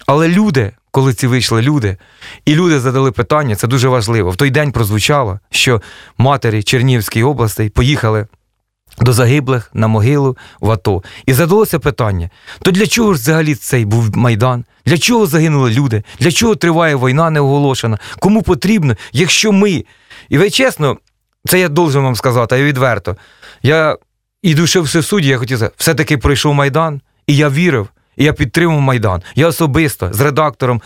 Але 0.06 0.28
люди, 0.28 0.72
коли 0.92 1.14
ці 1.14 1.28
вийшли 1.28 1.62
люди, 1.62 1.98
і 2.46 2.56
люди 2.56 2.80
задали 2.80 3.12
питання, 3.12 3.56
це 3.56 3.68
дуже 3.68 3.88
важливо. 3.88 4.30
В 4.30 4.36
той 4.36 4.50
день 4.50 4.72
прозвучало, 4.72 5.40
що 5.50 5.82
матері 6.18 6.64
Чернігівської 6.64 7.26
області 7.26 7.72
поїхали 7.76 8.28
до 9.00 9.14
загиблих 9.14 9.72
на 9.74 9.88
могилу 9.88 10.38
в 10.60 10.72
АТО. 10.72 11.04
І 11.26 11.34
задалося 11.34 11.80
питання: 11.80 12.30
то 12.62 12.72
для 12.72 12.88
чого 12.88 13.14
ж 13.14 13.20
взагалі 13.20 13.56
цей 13.56 13.86
був 13.86 14.18
майдан? 14.18 14.66
Для 14.86 14.98
чого 14.98 15.26
загинули 15.26 15.72
люди? 15.72 16.04
Для 16.20 16.32
чого 16.32 16.56
триває 16.56 16.96
війна 16.96 17.30
неоголошена? 17.30 17.98
Кому 18.20 18.42
потрібно, 18.42 18.96
якщо 19.12 19.52
ми. 19.52 19.86
І 20.30 20.38
ви 20.38 20.50
чесно, 20.50 20.98
це 21.46 21.60
я 21.60 21.70
должен 21.70 22.04
вам 22.04 22.16
сказати, 22.16 22.58
я 22.58 22.64
відверто. 22.64 23.18
Я 23.64 23.98
ідучи 24.42 24.80
в 24.80 24.90
суді, 24.90 25.28
я 25.28 25.38
хотів 25.38 25.58
сказати, 25.58 25.76
все-таки 25.78 26.18
пройшов 26.18 26.54
Майдан, 26.54 27.02
і 27.28 27.36
я 27.36 27.50
вірив, 27.50 27.88
і 28.18 28.24
я 28.24 28.34
підтримав 28.34 28.82
Майдан. 28.82 29.22
Я 29.36 29.48
особисто 29.48 30.14
з 30.14 30.22
редактором, 30.22 30.82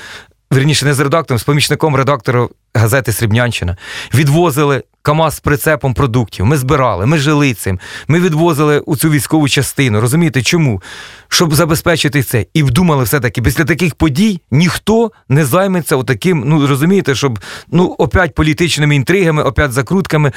верніше, 0.52 0.86
не 0.86 0.94
з 0.94 1.00
редактором, 1.00 1.40
з 1.40 1.44
помічником 1.44 1.96
редактора 1.96 2.48
газети 2.74 3.12
Срібнянщина 3.12 3.78
відвозили 4.14 4.84
КАМАЗ 5.06 5.36
з 5.36 5.40
прицепом 5.40 5.94
продуктів. 5.94 6.46
Ми 6.46 6.58
збирали, 6.58 7.06
ми 7.06 7.18
жили 7.18 7.54
цим. 7.54 7.80
Ми 8.08 8.20
відвозили 8.20 8.80
у 8.80 8.98
цю 8.98 9.10
військову 9.10 9.50
частину. 9.50 10.02
Розумієте, 10.02 10.42
чому? 10.42 10.82
Щоб 11.28 11.56
забезпечити 11.56 12.24
це. 12.24 12.46
І 12.54 12.64
думали 12.64 13.04
все-таки, 13.04 13.42
після 13.42 13.66
таких 13.66 13.96
подій 13.96 14.42
ніхто 14.52 15.12
не 15.30 15.46
займеться 15.46 15.96
отаким, 15.96 16.44
ну 16.46 16.68
розумієте, 16.68 17.16
щоб 17.16 17.40
ну, 17.72 17.86
опять 17.86 18.36
політичними 18.36 18.96
інтригами, 18.96 19.44
опять 19.44 19.72
закрутками, 19.72 20.32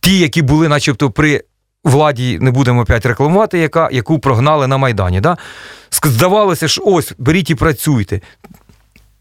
ті, 0.00 0.18
які 0.18 0.42
були, 0.42 0.68
начебто, 0.68 1.10
при. 1.10 1.42
Владі 1.84 2.38
не 2.40 2.50
будемо 2.50 2.80
опять 2.80 3.06
рекламувати, 3.06 3.58
яка, 3.58 3.88
яку 3.92 4.18
прогнали 4.18 4.66
на 4.66 4.76
Майдані. 4.76 5.20
Да? 5.20 5.36
Здавалося, 6.04 6.68
що 6.68 6.82
ось 6.84 7.12
беріть 7.18 7.50
і 7.50 7.54
працюйте. 7.54 8.20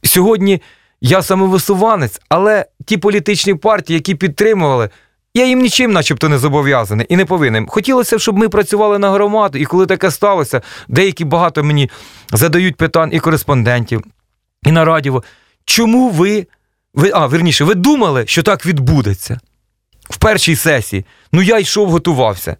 Сьогодні 0.03 0.61
я 1.05 1.21
самовисуванець, 1.21 2.21
але 2.29 2.65
ті 2.85 2.97
політичні 2.97 3.55
партії, 3.55 3.95
які 3.95 4.15
підтримували, 4.15 4.89
я 5.33 5.45
їм 5.45 5.59
нічим, 5.59 5.91
начебто, 5.91 6.29
не 6.29 6.37
зобов'язаний 6.37 7.05
і 7.09 7.15
не 7.15 7.25
повинен. 7.25 7.67
Хотілося 7.67 8.17
б, 8.17 8.19
щоб 8.19 8.37
ми 8.37 8.49
працювали 8.49 8.99
на 8.99 9.11
громаду, 9.11 9.57
і 9.57 9.65
коли 9.65 9.85
таке 9.85 10.11
сталося, 10.11 10.61
деякі 10.87 11.25
багато 11.25 11.63
мені 11.63 11.89
задають 12.33 12.75
питань 12.75 13.09
і 13.13 13.19
кореспондентів, 13.19 14.03
і 14.63 14.71
на 14.71 14.85
радіо. 14.85 15.23
Чому 15.65 16.09
ви, 16.09 16.47
ви 16.93 17.11
а, 17.13 17.25
верніше, 17.25 17.63
ви 17.63 17.75
думали, 17.75 18.23
що 18.27 18.43
так 18.43 18.65
відбудеться? 18.65 19.39
В 20.09 20.17
першій 20.17 20.55
сесії. 20.55 21.05
Ну, 21.31 21.41
я 21.41 21.59
йшов, 21.59 21.89
готувався. 21.89 22.57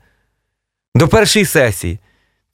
До 0.95 1.07
першої 1.07 1.45
сесії. 1.45 1.99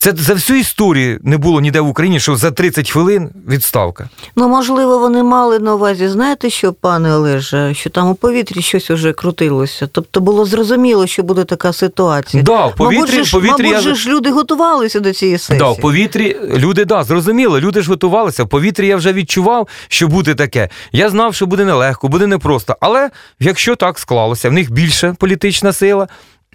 Це 0.03 0.13
за 0.17 0.33
всю 0.33 0.59
історію 0.59 1.19
не 1.23 1.37
було 1.37 1.61
ніде 1.61 1.79
в 1.79 1.87
Україні, 1.87 2.19
що 2.19 2.35
за 2.35 2.51
30 2.51 2.91
хвилин 2.91 3.29
відставка. 3.47 4.09
Ну, 4.35 4.47
можливо, 4.47 4.99
вони 4.99 5.23
мали 5.23 5.59
на 5.59 5.75
увазі, 5.75 6.07
знаєте 6.07 6.49
що, 6.49 6.73
пане 6.73 7.15
Олеже, 7.15 7.73
що 7.73 7.89
там 7.89 8.09
у 8.09 8.15
повітрі 8.15 8.61
щось 8.61 8.91
уже 8.91 9.13
крутилося. 9.13 9.87
Тобто 9.91 10.21
було 10.21 10.45
зрозуміло, 10.45 11.07
що 11.07 11.23
буде 11.23 11.43
така 11.43 11.73
ситуація. 11.73 12.43
Да, 12.43 12.65
в 12.65 12.75
повітрі, 12.75 13.11
мабуть, 13.11 13.25
ж, 13.25 13.31
повітрі 13.31 13.63
мабуть, 13.63 13.85
я... 13.85 13.95
ж 13.95 14.09
люди 14.09 14.31
готувалися 14.31 14.99
до 14.99 15.13
цієї 15.13 15.37
сесії. 15.37 15.59
Да, 15.59 15.69
в 15.69 15.77
повітрі 15.77 16.37
люди, 16.55 16.85
да, 16.85 17.03
зрозуміло, 17.03 17.59
люди 17.59 17.81
ж 17.81 17.89
готувалися. 17.89 18.43
В 18.43 18.47
повітрі 18.47 18.87
я 18.87 18.95
вже 18.95 19.13
відчував, 19.13 19.67
що 19.87 20.07
буде 20.07 20.35
таке. 20.35 20.69
Я 20.91 21.09
знав, 21.09 21.35
що 21.35 21.45
буде 21.45 21.65
нелегко, 21.65 22.07
буде 22.07 22.27
непросто. 22.27 22.75
Але 22.79 23.09
якщо 23.39 23.75
так 23.75 23.99
склалося, 23.99 24.49
в 24.49 24.53
них 24.53 24.71
більше 24.71 25.15
політична 25.19 25.73
сила, 25.73 26.07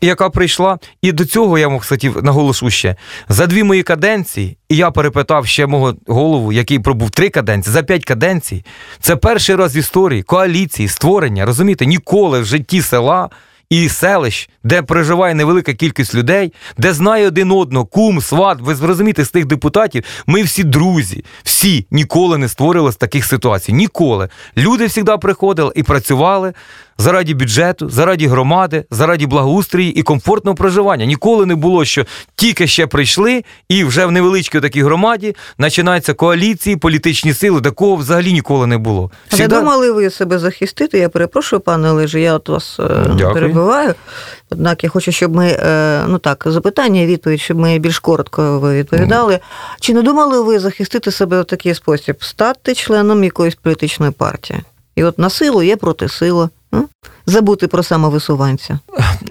яка 0.03 0.31
прийшла. 0.31 0.79
І 1.03 1.13
до 1.13 1.25
цього 1.25 1.59
я 1.59 1.69
мог 1.69 1.87
хотів 1.87 2.25
наголошу 2.25 2.71
ще 2.71 2.97
за 3.29 3.47
дві 3.47 3.63
мої 3.63 3.83
каденції, 3.83 4.57
і 4.69 4.77
я 4.77 4.91
перепитав 4.91 5.47
ще 5.47 5.67
мого 5.67 5.95
голову, 6.07 6.53
який 6.53 6.79
пробув 6.79 7.11
три 7.11 7.29
каденції, 7.29 7.73
за 7.73 7.83
п'ять 7.83 8.05
каденцій. 8.05 8.65
Це 9.01 9.17
перший 9.17 9.57
раз 9.57 9.77
в 9.77 9.79
історії 9.79 10.23
коаліції, 10.23 10.89
створення. 10.89 11.47
Розумієте, 11.47 11.87
ніколи 11.87 12.41
в 12.41 12.45
житті 12.45 12.83
села. 12.83 13.31
І 13.71 13.89
селищ, 13.89 14.51
де 14.65 14.83
проживає 14.83 15.35
невелика 15.35 15.75
кількість 15.75 16.15
людей, 16.15 16.53
де 16.79 16.93
знає 16.93 17.27
один 17.27 17.51
одного, 17.51 17.87
кум, 17.87 18.21
сват, 18.21 18.59
ви 18.61 18.75
зрозумієте, 18.75 19.25
з 19.25 19.31
тих 19.31 19.47
депутатів, 19.47 20.05
ми 20.27 20.43
всі 20.43 20.65
друзі, 20.65 21.25
всі 21.43 21.87
ніколи 21.91 22.39
не 22.39 22.49
створили 22.49 22.93
з 22.93 22.97
таких 22.97 23.25
ситуацій. 23.25 23.73
Ніколи. 23.73 24.29
Люди 24.57 24.89
завжди 24.89 25.17
приходили 25.17 25.73
і 25.75 25.83
працювали 25.83 26.53
заради 26.99 27.35
бюджету, 27.35 27.91
заради 27.91 28.27
громади, 28.27 28.85
заради 28.91 29.27
благоустрої 29.27 29.91
і 29.91 30.03
комфортного 30.03 30.55
проживання. 30.55 31.05
Ніколи 31.05 31.47
не 31.47 31.55
було, 31.55 31.85
що 31.85 32.07
тільки 32.37 32.67
ще 32.67 32.87
прийшли, 32.87 33.45
і 33.69 33.85
вже 33.85 34.07
в 34.07 34.11
невеличкій 34.11 34.61
такій 34.61 34.83
громаді 34.83 35.37
починаються 35.59 36.15
коаліції, 36.15 36.77
політичні 36.77 37.35
сили. 37.35 37.61
Такого 37.61 37.97
взагалі 37.97 38.33
ніколи 38.33 38.67
не 38.67 38.79
було. 38.79 39.11
Не 39.39 39.49
думали 39.49 39.93
ви 39.93 40.11
себе 40.11 40.39
захистити? 40.39 40.99
Я 40.99 41.09
перепрошую, 41.09 41.61
пане 41.61 41.91
Олеже, 41.91 42.21
я 42.21 42.35
от 42.35 42.49
вас 42.49 42.81
е, 42.81 42.83
Дякую. 43.19 43.35
перебиваю. 43.35 43.95
Однак 44.51 44.85
я 44.85 44.91
хочу, 44.91 45.13
щоб 45.13 45.37
ми, 45.37 45.47
е, 45.47 46.05
ну 46.09 46.19
так, 46.19 46.45
запитання, 46.47 47.01
і 47.01 47.07
відповідь, 47.07 47.41
щоб 47.41 47.59
ми 47.59 47.79
більш 47.79 47.99
коротко 47.99 48.59
ви 48.59 48.75
відповідали. 48.75 49.39
Чи 49.81 49.95
не 49.95 50.03
думали 50.03 50.41
ви 50.41 50.59
захистити 50.59 51.11
себе 51.11 51.43
в 51.43 51.45
такий 51.45 51.75
спосіб? 51.75 52.25
Стати 52.25 52.75
членом 52.75 53.25
якоїсь 53.25 53.55
політичної 53.55 54.13
партії? 54.13 54.61
І 54.97 55.05
от 55.05 55.19
на 55.19 55.31
силу 55.31 55.63
є 55.63 55.77
проти 55.77 56.09
м? 56.23 56.49
Забути 57.27 57.69
про 57.69 57.83
самовисуванця. 57.83 58.79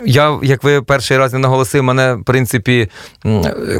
Я, 0.06 0.40
як 0.44 0.64
ви 0.64 0.82
перший 0.82 1.18
раз 1.18 1.34
не 1.34 1.40
наголосив, 1.40 1.84
мене, 1.84 2.14
в 2.14 2.24
принципі, 2.24 2.90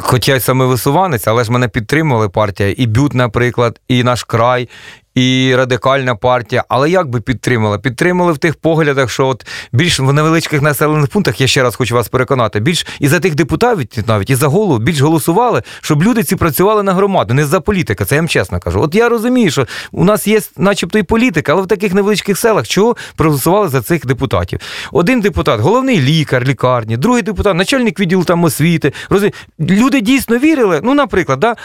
хоча 0.00 0.34
й 0.34 0.40
самовисуванець, 0.40 1.26
але 1.26 1.44
ж 1.44 1.52
мене 1.52 1.68
підтримували 1.68 2.28
партія, 2.28 2.74
і 2.78 2.86
Бют, 2.86 3.14
наприклад, 3.14 3.80
і 3.88 4.02
наш 4.02 4.24
край, 4.24 4.68
і 5.16 5.54
радикальна 5.56 6.14
партія. 6.14 6.64
Але 6.68 6.90
як 6.90 7.08
би 7.08 7.20
підтримали? 7.20 7.78
Підтримали 7.78 8.32
в 8.32 8.38
тих 8.38 8.54
поглядах, 8.54 9.10
що 9.10 9.26
от 9.26 9.46
більш 9.72 10.00
в 10.00 10.12
невеличких 10.12 10.62
населених 10.62 11.08
пунктах, 11.08 11.40
я 11.40 11.46
ще 11.46 11.62
раз 11.62 11.76
хочу 11.76 11.94
вас 11.94 12.08
переконати, 12.08 12.60
більш 12.60 12.86
і 13.00 13.08
за 13.08 13.20
тих 13.20 13.34
депутатів, 13.34 14.04
навіть 14.06 14.30
і 14.30 14.34
за 14.34 14.48
голову, 14.48 14.78
більш 14.78 15.00
голосували, 15.00 15.62
щоб 15.80 16.02
люди 16.02 16.22
ці 16.22 16.36
працювали 16.36 16.82
на 16.82 16.94
громаду, 16.94 17.34
не 17.34 17.44
за 17.44 17.60
політика. 17.60 18.04
Це 18.04 18.14
я 18.14 18.20
вам 18.20 18.28
чесно 18.28 18.60
кажу. 18.60 18.80
От 18.80 18.94
я 18.94 19.08
розумію, 19.08 19.50
що 19.50 19.66
у 19.92 20.04
нас 20.04 20.26
є, 20.26 20.40
начебто, 20.56 20.98
і 20.98 21.02
політика, 21.02 21.52
але 21.52 21.62
в 21.62 21.66
таких 21.66 21.94
невеличких 21.94 22.38
селах 22.38 22.68
чого 22.68 22.96
проголосували 23.16 23.68
за 23.68 23.82
цих 23.82 24.06
депутатів? 24.06 24.60
Один 24.92 25.20
депутат, 25.20 25.60
головний 25.60 26.00
лікар 26.00 26.44
лікарні, 26.44 26.96
другий 26.96 27.22
депутат, 27.22 27.56
начальник 27.56 28.00
відділу 28.00 28.24
там 28.24 28.44
освіти. 28.44 28.92
Розумі... 29.10 29.32
Люди 29.60 30.00
дійсно 30.00 30.38
вірили. 30.38 30.80
Ну, 30.84 30.94
наприклад, 30.94 31.40
да? 31.40 31.56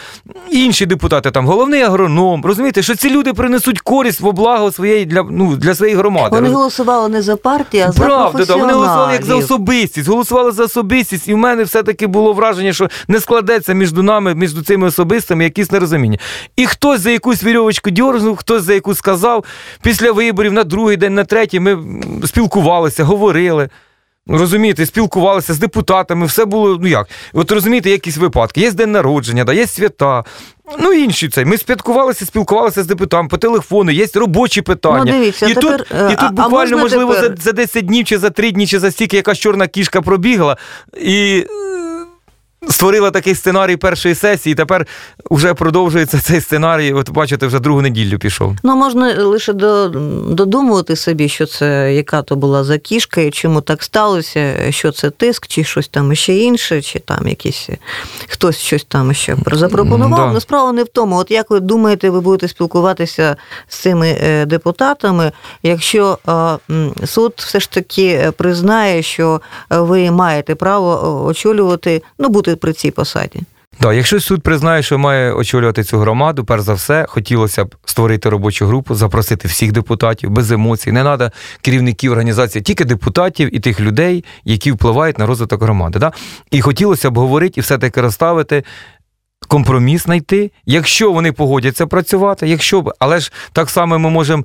інші 0.50 0.86
депутати, 0.86 1.30
там 1.30 1.46
головний 1.46 1.82
агроном, 1.82 2.44
розумієте, 2.44 2.82
що 2.82 2.94
ці 2.94 3.10
люди 3.10 3.32
принесуть 3.42 3.80
користь 3.80 4.20
в 4.20 4.32
благо 4.32 4.72
своєї 4.72 5.04
для, 5.04 5.22
ну, 5.30 5.56
для 5.56 5.74
своєї 5.74 5.98
громади. 5.98 6.28
Вони 6.30 6.48
голосували 6.48 7.08
не 7.08 7.22
за 7.22 7.36
партію, 7.36 7.84
а 7.88 7.92
за 7.92 8.04
Правда, 8.04 8.44
да, 8.44 8.56
вони 8.56 8.72
голосували 8.72 9.12
як 9.12 9.24
за 9.24 9.34
особистість, 9.34 10.08
голосували 10.08 10.52
за 10.52 10.64
особистість, 10.64 11.28
і 11.28 11.34
в 11.34 11.36
мене 11.36 11.62
все-таки 11.62 12.06
було 12.06 12.32
враження, 12.32 12.72
що 12.72 12.88
не 13.08 13.20
складеться 13.20 13.72
між 13.72 13.92
нами, 13.92 14.34
між 14.34 14.62
цими 14.62 14.86
особистами 14.86 15.44
якісь 15.44 15.70
нерозуміння. 15.70 16.18
І 16.56 16.66
хтось 16.66 17.00
за 17.00 17.10
якусь 17.10 17.44
вірьовочку 17.44 17.90
дьорзнув, 17.90 18.36
хтось 18.36 18.62
за 18.62 18.74
якусь 18.74 18.98
сказав. 18.98 19.44
Після 19.82 20.12
виборів 20.12 20.52
на 20.52 20.64
другий 20.64 20.96
день, 20.96 21.14
на 21.14 21.24
третій 21.24 21.60
ми 21.60 21.78
спілкувалися, 22.26 23.04
говорили. 23.04 23.68
Розумієте, 24.26 24.86
спілкувалися 24.86 25.54
з 25.54 25.58
депутатами, 25.58 26.26
все 26.26 26.44
було, 26.44 26.78
ну 26.80 26.88
як. 26.88 27.08
От 27.32 27.52
розумієте, 27.52 27.90
якісь 27.90 28.16
випадки. 28.16 28.60
Є 28.60 28.72
день 28.72 28.92
народження, 28.92 29.44
да, 29.44 29.52
є 29.52 29.66
свята. 29.66 30.24
Ну, 30.78 30.92
інші 30.92 31.28
це. 31.28 31.44
Ми 31.44 31.58
спілкувалися, 31.58 32.26
спілкувалися 32.26 32.82
з 32.82 32.86
депутатом 32.86 33.28
по 33.28 33.38
телефону, 33.38 33.90
є 33.90 34.06
робочі 34.14 34.62
питання. 34.62 35.04
Ну, 35.04 35.12
дивіться, 35.12 35.46
і, 35.46 35.54
тепер, 35.54 35.78
тут, 35.78 35.86
і 35.90 36.14
тут 36.14 36.18
а 36.18 36.28
буквально, 36.28 36.78
можливо, 36.78 37.14
тепер? 37.14 37.34
за, 37.36 37.42
за 37.42 37.52
10 37.52 37.86
днів, 37.86 38.04
чи 38.04 38.18
за 38.18 38.30
3 38.30 38.50
дні, 38.50 38.66
чи 38.66 38.78
за 38.78 38.90
стільки 38.90 39.16
якась 39.16 39.38
чорна 39.38 39.68
кішка 39.68 40.02
пробігла 40.02 40.56
і 41.00 41.46
створила 42.68 43.10
такий 43.10 43.34
сценарій 43.34 43.76
першої 43.76 44.14
сесії. 44.14 44.54
Тепер 44.54 44.86
вже 45.30 45.54
продовжується 45.54 46.20
цей 46.20 46.40
сценарій. 46.40 46.92
От 46.92 47.10
бачите, 47.10 47.46
вже 47.46 47.58
другу 47.58 47.82
неділю 47.82 48.18
пішов. 48.18 48.56
Ну, 48.62 48.76
можна 48.76 49.24
лише 49.24 49.52
до, 49.52 49.88
додумувати 50.28 50.96
собі, 50.96 51.28
що 51.28 51.46
це 51.46 51.94
яка 51.94 52.22
то 52.22 52.36
була 52.36 52.64
за 52.64 52.78
кішка, 52.78 53.20
і 53.20 53.30
чому 53.30 53.60
так 53.60 53.82
сталося, 53.82 54.72
що 54.72 54.92
це 54.92 55.10
тиск, 55.10 55.46
чи 55.46 55.64
щось 55.64 55.88
там 55.88 56.14
ще 56.14 56.36
інше, 56.36 56.82
чи 56.82 56.98
там 56.98 57.28
якісь 57.28 57.68
хтось 58.28 58.58
щось 58.58 58.84
там 58.84 59.14
ще 59.14 59.36
запропонував. 59.52 60.28
Да. 60.28 60.32
Ну, 60.32 60.40
справа 60.40 60.72
не 60.72 60.84
в 60.84 60.88
тому. 60.88 61.16
От 61.16 61.30
як 61.30 61.50
ви 61.50 61.60
думаєте, 61.60 62.10
ви 62.10 62.20
будете 62.20 62.48
спілкуватися 62.48 63.36
з 63.68 63.78
цими 63.78 64.18
е, 64.22 64.46
депутатами, 64.46 65.32
якщо 65.62 66.18
е, 66.28 67.06
суд 67.06 67.32
все 67.36 67.60
ж 67.60 67.70
таки 67.70 68.32
признає, 68.36 69.02
що 69.02 69.40
ви 69.70 70.10
маєте 70.10 70.54
право 70.54 70.92
е, 70.92 71.30
очолювати, 71.30 72.02
ну, 72.18 72.28
бути 72.28 72.51
при 72.56 72.72
цій 72.72 72.90
посаді? 72.90 73.40
Да, 73.80 73.92
якщо 73.92 74.20
суд 74.20 74.42
признає, 74.42 74.82
що 74.82 74.98
має 74.98 75.32
очолювати 75.32 75.84
цю 75.84 75.98
громаду, 75.98 76.44
перш 76.44 76.62
за 76.62 76.74
все, 76.74 77.06
хотілося 77.08 77.64
б 77.64 77.74
створити 77.84 78.28
робочу 78.28 78.66
групу, 78.66 78.94
запросити 78.94 79.48
всіх 79.48 79.72
депутатів 79.72 80.30
без 80.30 80.50
емоцій. 80.50 80.92
Не 80.92 81.02
треба 81.02 81.30
керівників 81.60 82.12
організації, 82.12 82.62
тільки 82.62 82.84
депутатів 82.84 83.56
і 83.56 83.60
тих 83.60 83.80
людей, 83.80 84.24
які 84.44 84.72
впливають 84.72 85.18
на 85.18 85.26
розвиток 85.26 85.62
громади. 85.62 85.98
Да? 85.98 86.12
І 86.50 86.60
хотілося 86.60 87.10
б 87.10 87.18
говорити 87.18 87.54
і 87.56 87.60
все-таки 87.60 88.00
розставити. 88.00 88.64
Компроміс 89.48 90.02
знайти, 90.02 90.50
якщо 90.66 91.12
вони 91.12 91.32
погодяться 91.32 91.86
працювати, 91.86 92.48
якщо 92.48 92.80
б, 92.80 92.92
але 92.98 93.20
ж 93.20 93.32
так 93.52 93.70
само 93.70 93.98
ми 93.98 94.10
можемо, 94.10 94.44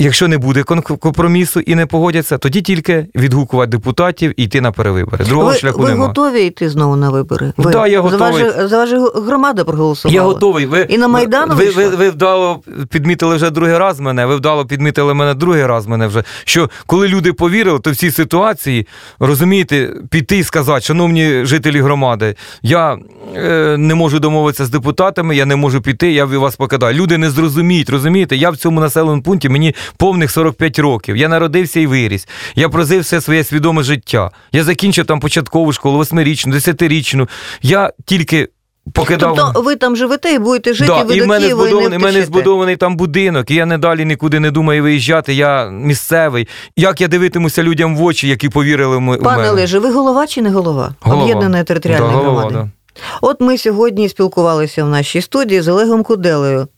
якщо 0.00 0.28
не 0.28 0.38
буде 0.38 0.62
компромісу 1.00 1.60
і 1.60 1.74
не 1.74 1.86
погодяться, 1.86 2.38
тоді 2.38 2.62
тільки 2.62 3.06
відгукувати 3.14 3.70
депутатів 3.70 4.40
і 4.40 4.44
йти 4.44 4.60
на 4.60 4.72
перевибори. 4.72 5.24
Другого 5.24 5.48
ви, 5.48 5.54
шляху 5.54 5.78
ви 5.78 5.88
немає. 5.88 6.08
готові 6.08 6.40
йти 6.42 6.68
знову 6.68 6.96
на 6.96 7.10
вибори? 7.10 7.52
Ви, 7.56 7.72
Да, 7.72 7.86
я 7.86 8.00
готовий. 8.00 8.44
за 8.68 8.78
вашу 8.78 9.04
громаду 9.26 9.64
проголосували? 9.64 10.14
Я 10.14 10.22
готовий. 10.22 10.66
Ви, 10.66 10.86
І 10.88 10.98
на 10.98 11.08
Майдан 11.08 11.52
ви, 11.54 11.70
ви, 11.70 11.88
ви 11.88 12.10
вдало 12.10 12.62
підмітили 12.90 13.36
вже 13.36 13.50
другий 13.50 13.78
раз 13.78 14.00
мене, 14.00 14.26
ви 14.26 14.36
вдало 14.36 14.66
підмітили 14.66 15.14
мене 15.14 15.34
другий 15.34 15.66
раз 15.66 15.86
мене 15.86 16.06
вже. 16.06 16.24
Що 16.44 16.70
коли 16.86 17.08
люди 17.08 17.32
повірили, 17.32 17.78
то 17.78 17.90
в 17.90 17.96
цій 17.96 18.10
ситуації, 18.10 18.86
розумієте, 19.18 19.94
піти 20.10 20.38
і 20.38 20.44
сказати, 20.44 20.80
шановні 20.80 21.44
жителі 21.44 21.80
громади, 21.80 22.34
я 22.62 22.98
е, 23.36 23.76
не 23.78 23.94
можу 23.94 24.18
домовитися 24.18 24.64
з 24.64 24.70
депутатами, 24.70 25.36
я 25.36 25.46
не 25.46 25.56
можу 25.56 25.80
піти, 25.80 26.12
я 26.12 26.24
вас 26.24 26.56
покидаю. 26.56 26.94
Люди 26.94 27.18
не 27.18 27.30
зрозуміють, 27.30 27.90
розумієте? 27.90 28.36
Я 28.36 28.50
в 28.50 28.56
цьому 28.56 28.80
населеному 28.80 29.22
пункті 29.22 29.48
мені 29.48 29.74
повних 29.96 30.30
45 30.30 30.78
років. 30.78 31.16
Я 31.16 31.28
народився 31.28 31.80
і 31.80 31.86
виріс. 31.86 32.28
Я 32.54 32.68
прожив 32.68 33.00
все 33.00 33.20
своє 33.20 33.44
свідоме 33.44 33.82
життя. 33.82 34.30
Я 34.52 34.64
закінчив 34.64 35.06
там 35.06 35.20
початкову 35.20 35.72
школу, 35.72 35.96
восьмирічну, 35.96 36.52
десятирічну. 36.52 37.28
Я 37.62 37.92
тільки 38.04 38.48
покидав. 38.94 39.34
Тобто 39.36 39.62
ви 39.62 39.76
там 39.76 39.96
живете 39.96 40.32
і 40.32 40.38
будете 40.38 40.74
жити, 40.74 40.92
Да, 40.92 41.00
і 41.00 41.04
ви 41.04 41.14
і 41.14 41.18
до 41.18 41.24
в 41.24 41.28
мене 41.28 41.44
Києва 41.44 41.62
і 41.64 41.66
збудований, 41.68 41.90
не 41.90 41.98
в 41.98 42.00
мене 42.02 42.22
збудований 42.24 42.76
там 42.76 42.96
будинок, 42.96 43.50
і 43.50 43.54
я 43.54 43.66
не 43.66 43.78
далі 43.78 44.04
нікуди 44.04 44.40
не 44.40 44.50
думаю 44.50 44.82
виїжджати. 44.82 45.34
Я 45.34 45.70
місцевий. 45.70 46.48
Як 46.76 47.00
я 47.00 47.08
дивитимуся 47.08 47.62
людям 47.62 47.96
в 47.96 48.02
очі, 48.02 48.28
які 48.28 48.48
повірили 48.48 48.96
в 48.96 48.98
м- 48.98 49.10
в 49.16 49.22
Пане 49.22 49.36
мене? 49.36 49.50
Олеже, 49.50 49.78
ви 49.78 49.92
голова 49.92 50.26
чи 50.26 50.42
не 50.42 50.50
голова? 50.50 50.94
Голова. 51.00 51.22
Об'єднаної 51.22 51.64
територіальної 51.64 52.12
Да, 52.12 52.18
громади. 52.22 52.54
да. 52.54 52.68
От 53.20 53.40
ми 53.40 53.58
сьогодні 53.58 54.08
спілкувалися 54.08 54.84
в 54.84 54.88
нашій 54.88 55.20
студії 55.22 55.60
з 55.60 55.68
Олегом 55.68 56.02
Куделею, 56.02 56.68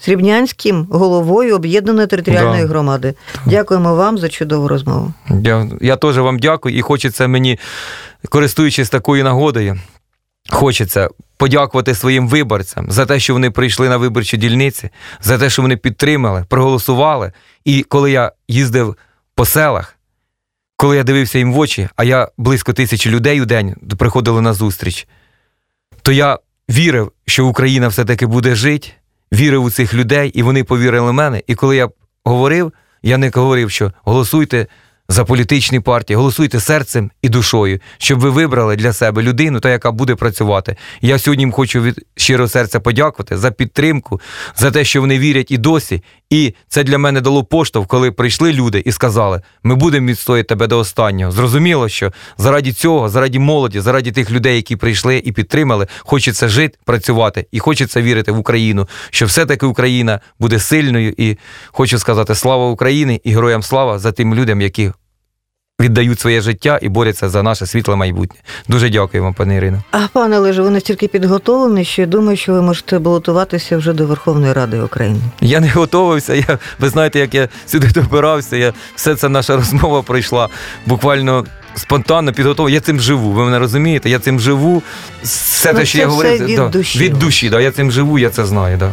Срібнянським 0.00 0.86
головою 0.90 1.56
об'єднаної 1.56 2.06
територіальної 2.06 2.62
Да. 2.62 2.68
громади. 2.68 3.14
Дякуємо 3.46 3.94
вам 3.94 4.18
за 4.18 4.28
чудову 4.28 4.68
розмову. 4.68 5.12
Я, 5.42 5.70
я 5.80 5.96
теж 5.96 6.18
вам 6.18 6.38
дякую, 6.38 6.76
і 6.76 6.82
хочеться 6.82 7.28
мені, 7.28 7.58
користуючись 8.28 8.90
такою 8.90 9.24
нагодою, 9.24 9.80
хочеться 10.50 11.08
подякувати 11.36 11.94
своїм 11.94 12.28
виборцям 12.28 12.90
за 12.90 13.06
те, 13.06 13.20
що 13.20 13.32
вони 13.32 13.50
прийшли 13.50 13.88
на 13.88 13.96
виборчі 13.96 14.36
дільниці, 14.36 14.90
за 15.22 15.38
те, 15.38 15.50
що 15.50 15.62
вони 15.62 15.76
підтримали, 15.76 16.44
проголосували. 16.48 17.32
І 17.64 17.82
коли 17.82 18.10
я 18.10 18.32
їздив 18.48 18.96
по 19.34 19.44
селах, 19.44 19.96
коли 20.76 20.96
я 20.96 21.02
дивився 21.02 21.38
їм 21.38 21.52
в 21.52 21.58
очі, 21.58 21.88
а 21.96 22.04
я 22.04 22.28
близько 22.38 22.72
тисячі 22.72 23.10
людей 23.10 23.40
у 23.40 23.44
день 23.44 23.74
приходили 23.98 24.40
на 24.40 24.52
зустріч, 24.52 25.08
то 26.02 26.12
я 26.12 26.38
вірив, 26.70 27.12
що 27.26 27.46
Україна 27.46 27.88
все-таки 27.88 28.26
буде 28.26 28.54
жити, 28.54 28.88
вірив 29.32 29.64
у 29.64 29.70
цих 29.70 29.94
людей, 29.94 30.28
і 30.28 30.42
вони 30.42 30.64
повірили 30.64 31.10
в 31.10 31.14
мене. 31.14 31.42
І 31.46 31.54
коли 31.54 31.76
я 31.76 31.88
говорив, 32.24 32.72
я 33.02 33.18
не 33.18 33.30
говорив, 33.34 33.70
що 33.70 33.92
голосуйте 34.04 34.66
за 35.10 35.24
політичні 35.24 35.80
партії, 35.80 36.16
голосуйте 36.16 36.60
серцем 36.60 37.10
і 37.22 37.28
душою, 37.28 37.80
щоб 37.98 38.20
ви 38.20 38.30
вибрали 38.30 38.76
для 38.76 38.92
себе 38.92 39.22
людину, 39.22 39.60
та 39.60 39.70
яка 39.70 39.90
буде 39.90 40.14
працювати. 40.14 40.76
Я 41.00 41.18
сьогодні 41.18 41.42
їм 41.42 41.52
хочу 41.52 41.80
від 41.80 42.06
щирого 42.16 42.48
серця 42.48 42.80
подякувати 42.80 43.38
за 43.38 43.50
підтримку, 43.50 44.20
за 44.56 44.70
те, 44.70 44.84
що 44.84 45.00
вони 45.00 45.18
вірять 45.18 45.50
і 45.50 45.58
досі. 45.58 46.02
І 46.30 46.54
це 46.68 46.84
для 46.84 46.98
мене 46.98 47.20
дало 47.20 47.44
поштовх, 47.44 47.86
коли 47.86 48.12
прийшли 48.12 48.52
люди 48.52 48.82
і 48.86 48.92
сказали: 48.92 49.42
ми 49.62 49.74
будемо 49.74 50.08
відстояти 50.08 50.46
тебе 50.46 50.66
до 50.66 50.78
останнього. 50.78 51.32
Зрозуміло, 51.32 51.88
що 51.88 52.12
заради 52.38 52.72
цього, 52.72 53.08
заради 53.08 53.38
молоді, 53.38 53.80
заради 53.80 54.12
тих 54.12 54.30
людей, 54.30 54.56
які 54.56 54.76
прийшли 54.76 55.22
і 55.24 55.32
підтримали, 55.32 55.86
хочеться 55.98 56.48
жити, 56.48 56.78
працювати 56.84 57.46
і 57.52 57.58
хочеться 57.58 58.02
вірити 58.02 58.32
в 58.32 58.38
Україну, 58.38 58.88
що 59.10 59.26
все-таки 59.26 59.66
Україна 59.66 60.20
буде 60.38 60.58
сильною. 60.58 61.14
І 61.16 61.36
хочу 61.66 61.98
сказати 61.98 62.34
слава 62.34 62.70
Україні 62.70 63.20
і 63.24 63.32
героям 63.32 63.62
слава 63.62 63.98
за 63.98 64.12
тим 64.12 64.34
людям, 64.34 64.60
які 64.60 64.90
віддають 65.80 66.20
своє 66.20 66.40
життя 66.40 66.78
і 66.82 66.88
борються 66.88 67.28
за 67.28 67.42
наше 67.42 67.66
світле 67.66 67.96
майбутнє. 67.96 68.36
Дуже 68.68 68.90
дякую 68.90 69.22
вам, 69.22 69.34
пане 69.34 69.56
Ірино. 69.56 69.82
А 69.90 69.98
пане 70.12 70.38
Олеже, 70.38 70.62
ви 70.62 70.70
настільки 70.70 71.08
підготовлені, 71.08 71.84
що 71.84 72.02
я 72.02 72.06
думаю, 72.08 72.36
що 72.36 72.52
ви 72.52 72.62
можете 72.62 72.98
балотуватися 72.98 73.76
вже 73.76 73.92
до 73.92 74.06
Верховної 74.06 74.52
Ради 74.52 74.80
України. 74.80 75.18
Я 75.40 75.60
не 75.60 75.68
готувався. 75.70 76.34
Я, 76.34 76.58
ви 76.78 76.88
знаєте, 76.88 77.18
як 77.18 77.34
я 77.34 77.48
сюди 77.66 77.88
добирався. 77.94 78.56
Я, 78.56 78.72
все 78.94 79.14
це 79.14 79.28
наша 79.28 79.56
розмова 79.56 80.02
пройшла 80.02 80.48
буквально 80.86 81.44
спонтанно 81.74 82.32
підготовлено. 82.32 82.74
Я 82.74 82.80
цим 82.80 83.00
живу. 83.00 83.30
Ви 83.32 83.44
мене 83.44 83.58
розумієте? 83.58 84.10
Я 84.10 84.18
цим 84.18 84.40
живу. 84.40 84.82
Все 85.22 85.72
Ну, 85.72 85.78
те, 85.78 85.86
що 85.86 85.98
я 85.98 86.06
говорив, 86.06 86.44
від 86.46 86.56
да, 86.56 86.68
душі. 86.68 86.98
від 86.98 87.18
душі. 87.18 87.50
Да, 87.50 87.60
я 87.60 87.70
цим 87.70 87.90
живу, 87.90 88.18
я 88.18 88.30
це 88.30 88.44
знаю. 88.46 88.76
Да. 88.76 88.90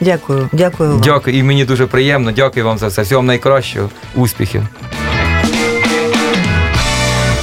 Дякую, 0.00 0.48
дякую 0.52 0.90
вам. 0.90 1.00
Дякую, 1.00 1.36
і 1.38 1.42
мені 1.42 1.64
дуже 1.64 1.86
приємно. 1.86 2.32
Дякую 2.32 2.64
вам 2.66 2.78
за 2.78 2.86
все. 2.86 3.02
Всього 3.02 3.18
вам 3.18 3.26
найкращого, 3.26 3.90
успіхів. 4.14 4.62